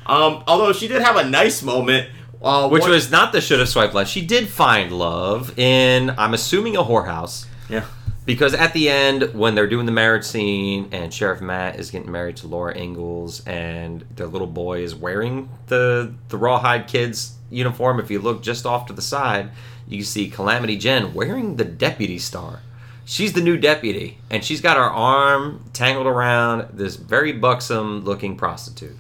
[0.07, 2.09] um although she did have a nice moment
[2.43, 4.11] uh, Which one- was not the should have swiped left.
[4.11, 7.47] She did find love in, I'm assuming, a whorehouse.
[7.69, 7.85] yeah
[8.27, 12.11] Because at the end, when they're doing the marriage scene and Sheriff Matt is getting
[12.11, 18.01] married to Laura Ingalls and their little boy is wearing the, the Rawhide Kids uniform,
[18.01, 19.51] if you look just off to the side,
[19.87, 22.61] you see Calamity Jen wearing the deputy star.
[23.05, 28.37] She's the new deputy, and she's got her arm tangled around this very buxom looking
[28.37, 28.97] prostitute.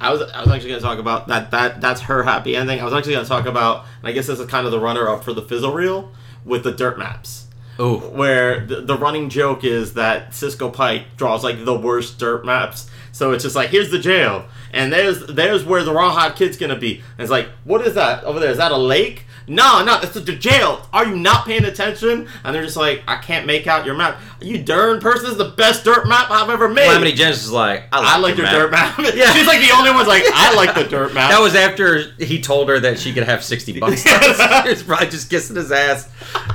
[0.00, 2.80] I was I was actually going to talk about that that that's her happy ending
[2.80, 4.78] I was actually going to talk about and I guess this is kind of the
[4.78, 6.12] runner up for the fizzle reel
[6.44, 7.48] with the dirt maps
[7.80, 12.44] Oh, where the, the running joke is that Cisco Pike draws like the worst dirt
[12.44, 12.90] maps.
[13.12, 16.78] So it's just like here's the jail, and there's there's where the Rawhide Kid's gonna
[16.78, 16.96] be.
[16.96, 18.50] And it's like, what is that over there?
[18.50, 19.26] Is that a lake?
[19.48, 20.86] No, no, it's the jail.
[20.92, 22.28] Are you not paying attention?
[22.44, 24.20] And they're just like, I can't make out your map.
[24.40, 26.84] You darn person, this is the best dirt map I've ever made.
[26.84, 28.98] Calamity Jen's is like, I like, I like your map." dirt map.
[29.14, 29.32] Yeah.
[29.32, 31.30] She's like the only one's like, I like the dirt map.
[31.30, 34.04] That was after he told her that she could have 60 bucks.
[34.66, 36.08] was probably just kissing his ass.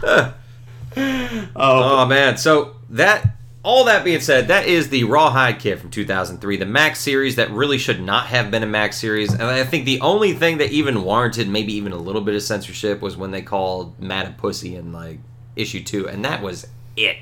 [0.04, 0.34] oh,
[1.56, 2.38] Oh, man.
[2.38, 3.36] So, that.
[3.64, 7.49] All that being said, that is the Rawhide Kid from 2003, the Max series that
[7.49, 9.32] really should not have been a Max series.
[9.32, 12.41] And I think the only thing that even warranted maybe even a little bit of
[12.41, 15.20] censorship was when they called Matt a pussy in like
[15.55, 17.16] issue two, and that was it.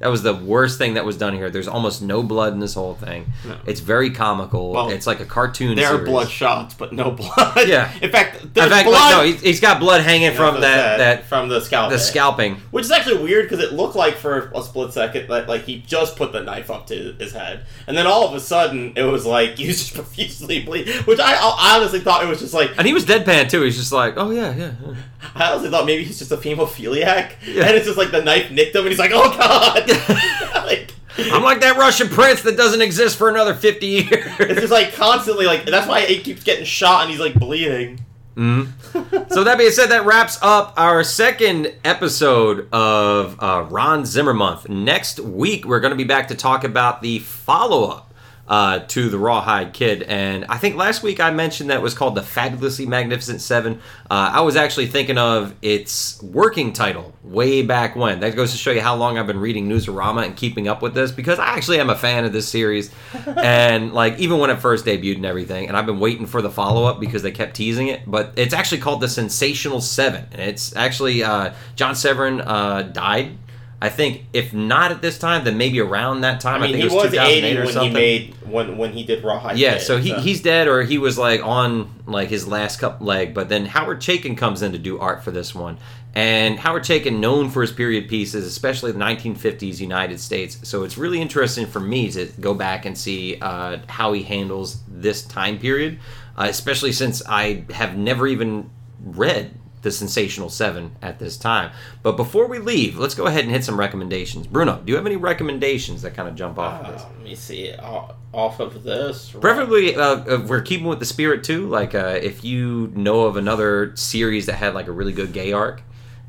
[0.00, 1.48] That was the worst thing that was done here.
[1.48, 3.32] There's almost no blood in this whole thing.
[3.46, 3.56] No.
[3.64, 4.72] It's very comical.
[4.72, 5.76] Well, it's like a cartoon.
[5.76, 7.68] there are blood shots, but no blood.
[7.68, 7.90] Yeah.
[8.02, 10.98] In fact, In there's fact, blood like, no, he's, he's got blood hanging from that
[10.98, 11.90] that from the scalp.
[11.90, 12.56] the scalping.
[12.70, 15.78] Which is actually weird because it looked like for a split second that like he
[15.80, 19.04] just put the knife up to his head, and then all of a sudden it
[19.04, 21.02] was like he was just profusely bleeding.
[21.04, 23.62] Which I, I honestly thought it was just like And he was deadpan too.
[23.62, 24.72] He's just like, oh yeah, yeah.
[24.86, 24.94] yeah."
[25.34, 27.66] I honestly thought maybe he's just a hemophiliac, Yeah.
[27.66, 29.88] and it's just like the knife nicked him, and he's like, oh god,
[30.66, 30.90] like.
[31.16, 34.10] I'm like that Russian prince that doesn't exist for another 50 years.
[34.40, 38.00] It's just like constantly like that's why he keeps getting shot and he's like bleeding.
[38.36, 44.68] so that being said, that wraps up our second episode of uh, Ron Zimmer month.
[44.68, 48.12] Next week, we're going to be back to talk about the follow-up
[48.48, 50.02] uh, to the Rawhide Kid.
[50.02, 53.80] And I think last week I mentioned that it was called the Fabulously Magnificent Seven.
[54.10, 58.20] Uh, I was actually thinking of its working title way back when.
[58.20, 60.94] That goes to show you how long I've been reading Newsarama and keeping up with
[60.94, 62.90] this because I actually am a fan of this series.
[63.26, 66.50] and like even when it first debuted and everything, and I've been waiting for the
[66.50, 68.02] follow up because they kept teasing it.
[68.06, 73.38] But it's actually called the Sensational Seven, and it's actually uh, John Severin uh, died.
[73.84, 76.62] I think if not at this time, then maybe around that time.
[76.62, 77.88] I mean, think he it was, was 2008 eighty or when something.
[77.90, 79.58] he made when when he did Rawhide.
[79.58, 83.34] Yeah, so he, he's dead or he was like on like his last cup leg,
[83.34, 85.76] but then Howard Chaykin comes in to do art for this one.
[86.14, 90.58] And Howard Chaykin, known for his period pieces, especially the 1950s United States.
[90.62, 94.80] So it's really interesting for me to go back and see uh, how he handles
[94.88, 95.98] this time period,
[96.38, 101.70] uh, especially since I have never even read the Sensational Seven at this time.
[102.02, 104.48] But before we leave, let's go ahead and hit some recommendations.
[104.48, 107.02] Bruno, do you have any recommendations that kind of jump off of this?
[107.02, 109.30] Uh, let me see off, off of this.
[109.30, 111.68] Preferably, uh, we're keeping with the spirit too.
[111.68, 115.52] Like, uh, if you know of another series that had like a really good gay
[115.52, 115.82] arc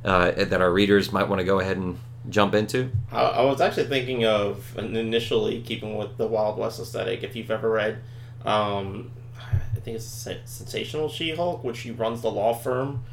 [0.03, 1.97] uh, that our readers might want to go ahead and
[2.29, 2.91] jump into.
[3.11, 7.23] I, I was actually thinking of initially keeping with the Wild West aesthetic.
[7.23, 7.99] If you've ever read,
[8.45, 13.03] um, I think it's Sensational She-Hulk, which she runs the law firm,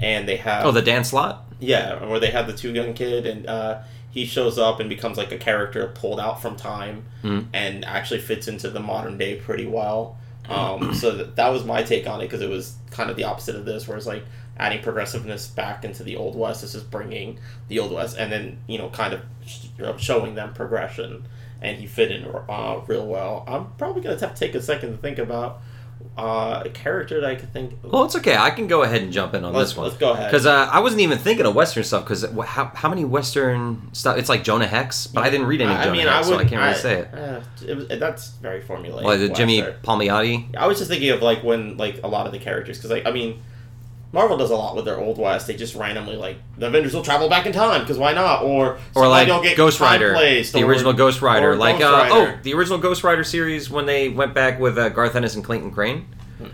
[0.00, 1.44] and they have Oh, the Dan Slott.
[1.60, 3.78] yeah, where they have the two young kid, and uh,
[4.10, 7.46] he shows up and becomes like a character pulled out from time, Mhm.
[7.52, 10.16] and actually fits into the modern day pretty well.
[10.48, 13.24] Um, so that, that was my take on it because it was kind of the
[13.24, 14.24] opposite of this, where it's like
[14.58, 16.62] adding progressiveness back into the old west.
[16.62, 17.38] This is bringing
[17.68, 19.66] the old west, and then you know, kind of sh-
[19.98, 21.24] showing them progression,
[21.62, 23.44] and he fit in uh, real well.
[23.46, 25.60] I'm probably gonna have to take a second to think about
[26.18, 27.74] uh, a character that I could think.
[27.82, 28.36] Well, it's okay.
[28.36, 29.86] I can go ahead and jump in on Let's- this one.
[29.86, 30.30] let's go ahead.
[30.30, 32.04] Because uh, I wasn't even thinking of Western stuff.
[32.04, 34.18] Because how, how many Western stuff?
[34.18, 36.36] It's like Jonah Hex, but I didn't read any I Jonah mean, Hex, I so
[36.38, 37.14] I can't really say it.
[37.14, 39.18] Uh, it was, that's very formulaic.
[39.18, 39.62] The Jimmy.
[39.62, 40.54] Palmiotti.
[40.56, 43.06] I was just thinking of like when like a lot of the characters because like
[43.06, 43.42] I mean,
[44.12, 45.46] Marvel does a lot with their old west.
[45.46, 48.42] They just randomly like the Avengers will travel back in time because why not?
[48.42, 51.94] Or Or like will get Ghost Rider, placed, the or- original Ghost Rider, like Ghost
[52.12, 52.32] uh, Rider.
[52.36, 55.44] oh, the original Ghost Rider series when they went back with uh, Garth Ennis and
[55.44, 56.06] Clayton Crain,
[56.38, 56.46] Hmm.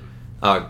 [0.42, 0.66] uh,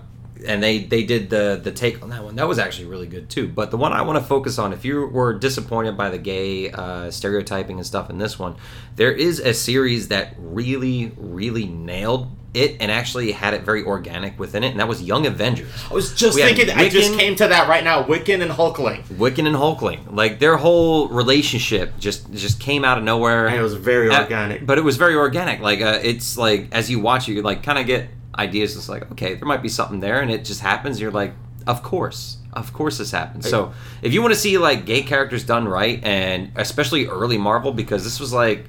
[0.46, 2.36] and they they did the the take on that one.
[2.36, 3.48] That was actually really good too.
[3.48, 6.70] But the one I want to focus on, if you were disappointed by the gay
[6.70, 8.54] uh, stereotyping and stuff in this one,
[8.94, 14.38] there is a series that really really nailed it and actually had it very organic
[14.38, 15.70] within it, and that was Young Avengers.
[15.90, 16.70] I was just We thinking.
[16.70, 18.02] I just came to that right now.
[18.02, 19.02] Wiccan and Hulkling.
[19.08, 23.46] Wiccan and Hulkling, like their whole relationship just just came out of nowhere.
[23.46, 24.64] And it was very Uh, organic.
[24.66, 25.60] but it was very organic.
[25.60, 28.76] Like uh, it's like as you watch it, you like kind of get ideas.
[28.76, 31.00] It's like okay, there might be something there, and it just happens.
[31.00, 31.32] You're like,
[31.66, 33.48] of course, of course, this happens.
[33.48, 37.72] So if you want to see like gay characters done right, and especially early Marvel,
[37.72, 38.64] because this was like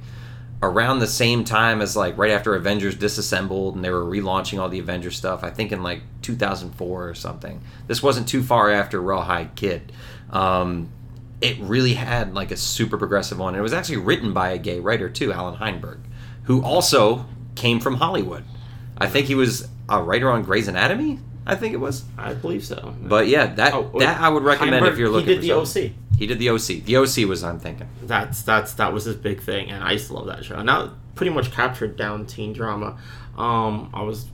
[0.61, 4.69] around the same time as like right after Avengers disassembled and they were relaunching all
[4.69, 5.43] the Avengers stuff.
[5.43, 7.61] I think in like 2004 or something.
[7.87, 9.91] This wasn't too far after Rawhide Kid.
[10.31, 10.89] Um,
[11.41, 13.53] it really had like a super progressive one.
[13.55, 15.99] It was actually written by a gay writer too, Allan Heinberg,
[16.43, 18.43] who also came from Hollywood.
[18.97, 21.19] I think he was a writer on Grey's Anatomy.
[21.45, 22.03] I think it was.
[22.17, 22.95] I believe so.
[23.01, 25.27] But yeah, that Oh, that I would recommend Heinberg, if you're looking.
[25.27, 25.91] He did for the something.
[25.91, 26.06] OC.
[26.17, 26.83] He did the OC.
[26.85, 27.87] The OC was I'm thinking.
[28.03, 30.55] That's that's that was his big thing, and I used to love that show.
[30.55, 32.97] And that pretty much captured down teen drama.
[33.37, 34.25] Um, I was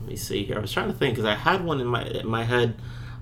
[0.00, 0.56] let me see here.
[0.56, 2.74] I was trying to think because I had one in my in my head.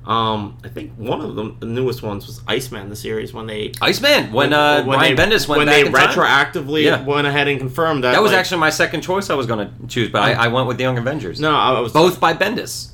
[0.06, 3.72] Um, I think one of them, the newest ones, was Iceman, the series when they
[3.82, 7.02] Iceman when uh, when Brian they, Bendis went when they retroactively Yeah.
[7.02, 9.30] went ahead and confirmed that That was like- actually my second choice.
[9.30, 11.40] I was going to choose, but I, I went with the Young Avengers.
[11.40, 12.90] no, I was both by Bendis.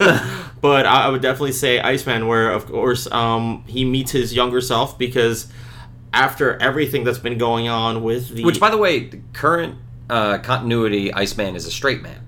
[0.64, 4.62] but I I would definitely say Iceman, where of course um, he meets his younger
[4.62, 5.46] self because
[6.14, 9.76] after everything that's been going on with the Which, by the way, the current
[10.08, 12.26] uh, continuity, Iceman is a straight man.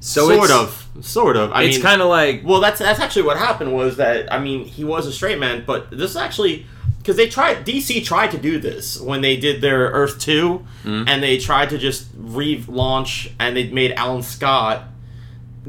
[0.00, 1.50] So sort of, sort of.
[1.52, 4.66] I it's kind of like well, that's that's actually what happened was that I mean
[4.66, 6.66] he was a straight man, but this is actually
[6.98, 11.08] because they tried DC tried to do this when they did their Earth 2 Mm-hmm.
[11.08, 14.84] and they tried to just relaunch and they made Alan Scott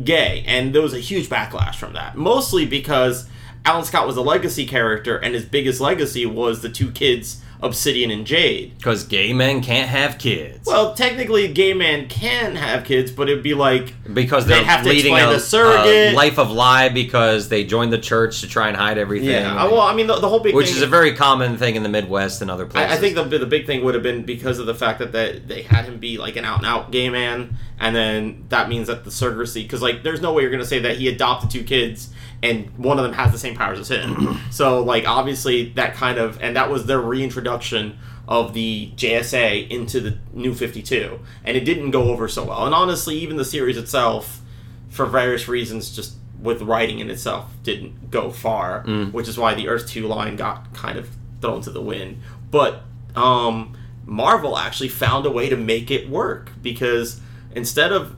[0.03, 2.15] gay, and there was a huge backlash from that.
[2.15, 3.27] Mostly because
[3.65, 8.09] Alan Scott was a legacy character, and his biggest legacy was the two kids, Obsidian
[8.09, 8.77] and Jade.
[8.77, 10.65] because gay men can't have kids.
[10.65, 14.89] Well, technically, gay man can have kids, but it'd be like because they're have to
[14.89, 16.13] leading explain a, the surrogate.
[16.13, 19.29] a life of lie because they joined the church to try and hide everything.
[19.29, 19.61] yeah.
[19.61, 21.75] Uh, well, I mean, the, the whole big which thing is a very common thing
[21.75, 22.91] in the Midwest and other places.
[22.93, 25.11] I, I think the the big thing would have been because of the fact that
[25.11, 28.69] they, they had him be like an out and out gay man, and then that
[28.69, 31.49] means that the surrogacy because like there's no way you're gonna say that he adopted
[31.49, 32.09] two kids
[32.41, 34.39] and one of them has the same powers as him.
[34.51, 39.99] so like obviously that kind of and that was their reintroduction of the JSA into
[39.99, 42.63] the New 52, and it didn't go over so well.
[42.67, 44.41] And honestly, even the series itself,
[44.89, 49.67] for various reasons, just with writing in itself, didn't go far, which is why the
[49.67, 51.09] Earth 2 line got kind of
[51.41, 52.21] thrown to the wind.
[52.51, 52.83] But
[53.15, 53.75] um,
[54.05, 57.19] Marvel actually found a way to make it work because
[57.53, 58.15] instead of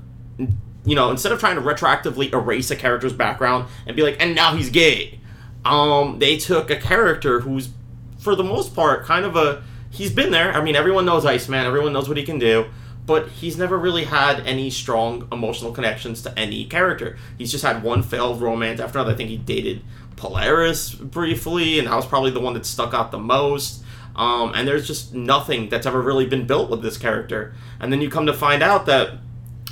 [0.83, 4.35] you know instead of trying to retroactively erase a character's background and be like and
[4.35, 5.19] now he's gay.
[5.65, 7.69] Um they took a character who's
[8.19, 10.53] for the most part kind of a he's been there.
[10.53, 11.65] I mean everyone knows iceman.
[11.65, 12.65] Everyone knows what he can do.
[13.05, 17.17] But he's never really had any strong emotional connections to any character.
[17.37, 19.13] He's just had one failed romance after another.
[19.13, 19.81] I think he dated
[20.15, 23.83] polaris briefly and that was probably the one that stuck out the most
[24.21, 27.55] um, and there's just nothing that's ever really been built with this character.
[27.79, 29.17] And then you come to find out that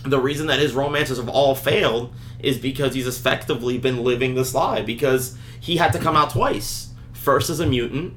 [0.04, 4.56] the reason that his romances have all failed is because he's effectively been living this
[4.56, 6.90] lie because he had to come out twice.
[7.14, 8.16] First as a mutant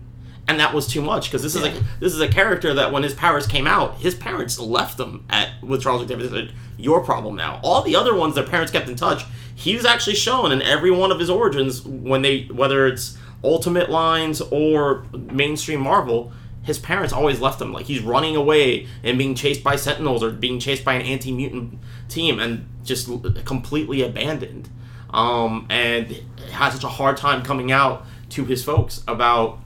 [0.49, 3.03] and that was too much because this is a this is a character that when
[3.03, 6.31] his powers came out his parents left him at with Charles Xavier.
[6.31, 7.61] Said your problem now.
[7.63, 9.25] All the other ones their parents kept in touch.
[9.55, 13.91] He was actually shown in every one of his origins when they whether it's ultimate
[13.91, 16.33] lines or mainstream Marvel
[16.63, 17.73] his parents always left him.
[17.73, 21.79] Like he's running away and being chased by sentinels or being chased by an anti-mutant
[22.09, 23.09] team and just
[23.45, 24.69] completely abandoned.
[25.11, 29.59] Um, and had such a hard time coming out to his folks about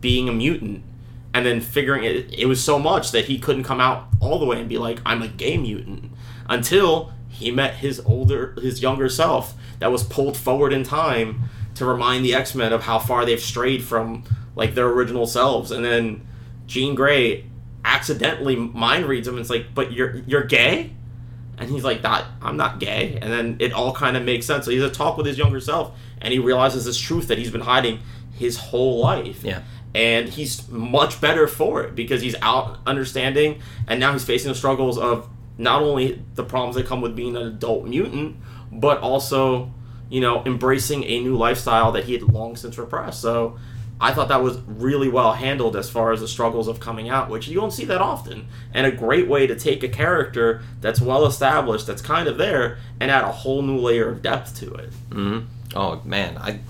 [0.00, 0.82] being a mutant
[1.32, 4.44] and then figuring it it was so much that he couldn't come out all the
[4.44, 6.10] way and be like I'm a gay mutant
[6.48, 11.42] until he met his older his younger self that was pulled forward in time
[11.74, 14.24] to remind the X-Men of how far they've strayed from
[14.56, 15.70] like their original selves.
[15.70, 16.26] And then
[16.66, 17.46] Jean Grey
[17.84, 20.92] accidentally mind reads him and it's like but you're you're gay?
[21.58, 23.18] And he's like that I'm not gay.
[23.20, 24.64] And then it all kind of makes sense.
[24.64, 27.50] So he's a talk with his younger self and he realizes this truth that he's
[27.50, 28.00] been hiding
[28.34, 29.42] his whole life.
[29.44, 29.62] Yeah.
[29.94, 34.54] and he's much better for it because he's out understanding and now he's facing the
[34.54, 38.36] struggles of not only the problems that come with being an adult mutant
[38.72, 39.72] but also
[40.10, 43.20] you know embracing a new lifestyle that he had long since repressed.
[43.22, 43.58] So
[44.02, 47.28] i thought that was really well handled as far as the struggles of coming out
[47.28, 48.46] which you don't see that often.
[48.72, 52.78] And a great way to take a character that's well established that's kind of there
[52.98, 54.90] and add a whole new layer of depth to it.
[55.10, 55.46] Mm-hmm.
[55.76, 56.60] Oh man, I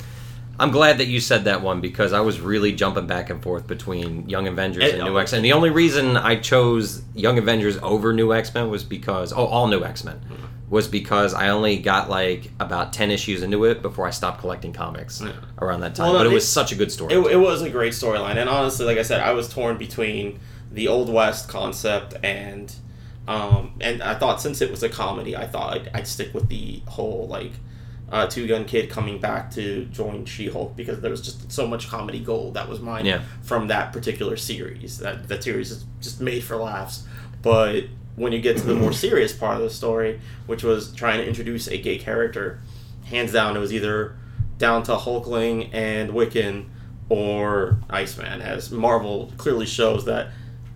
[0.59, 3.67] I'm glad that you said that one because I was really jumping back and forth
[3.67, 5.41] between Young Avengers It- and New X Men.
[5.43, 9.69] The only reason I chose Young Avengers over New X Men was because oh, all
[9.69, 10.21] New X Men
[10.71, 14.73] was because I only got like about ten issues into it before I stopped collecting
[14.73, 15.33] comics Yeah.
[15.61, 16.05] around that time.
[16.07, 17.13] Well, no, but it was such a good story.
[17.13, 20.39] It, it was a great storyline, and honestly, like I said, I was torn between
[20.73, 22.73] the old west concept and,
[23.27, 26.49] um, and I thought since it was a comedy, I thought I'd, I'd stick with
[26.49, 27.51] the whole like,
[28.13, 31.67] uh, two gun kid coming back to join She Hulk because there was just so
[31.67, 33.23] much comedy gold that was mine Yeah.
[33.43, 34.99] from that particular series.
[34.99, 37.05] That that series is just made for laughs,
[37.43, 37.85] but
[38.17, 41.27] when you get to the more serious part of the story, which was trying to
[41.27, 42.61] introduce a gay character,
[43.05, 44.17] hands down, it was either
[44.59, 46.67] down to Hulkling and Wiccan
[47.09, 50.29] or Iceman, as Marvel clearly shows that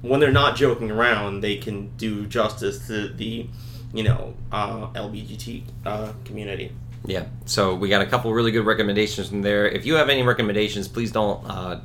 [0.03, 3.49] when they're not joking around, they can do justice to the,
[3.93, 6.73] you know, uh, LBGT uh, community.
[7.07, 7.27] Yeah.
[7.45, 9.67] So we got a couple really good recommendations from there.
[9.69, 11.81] If you have any recommendations, please don't uh,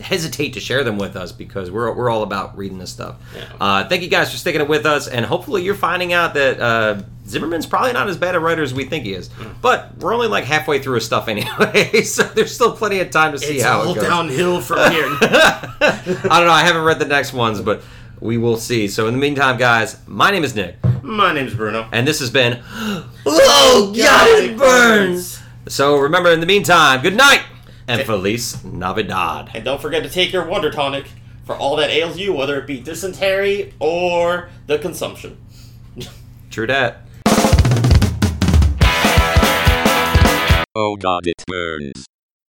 [0.00, 3.16] hesitate to share them with us because we're, we're all about reading this stuff.
[3.34, 3.44] Yeah.
[3.60, 6.60] Uh, thank you guys for sticking it with us, and hopefully you're finding out that
[6.60, 9.28] uh, Zimmerman's probably not as bad a writer as we think he is.
[9.30, 9.54] Mm.
[9.62, 13.32] But we're only like halfway through his stuff anyway, so there's still plenty of time
[13.32, 14.04] to see It's how all it goes.
[14.04, 15.06] downhill from here.
[15.20, 16.50] I don't know.
[16.52, 17.82] I haven't read the next ones, but
[18.20, 18.88] we will see.
[18.88, 21.88] So in the meantime, guys, my name is Nick, My name's Bruno.
[21.92, 22.62] and this has been
[23.26, 25.40] Oh God, it burns.
[25.68, 27.42] So remember, in the meantime, good night
[27.88, 29.50] and Feliz Navidad.
[29.54, 31.06] And don't forget to take your Wonder Tonic
[31.44, 35.38] for all that ails you, whether it be dysentery or the consumption.
[36.50, 37.02] True that.
[40.76, 42.06] Oh god it burns.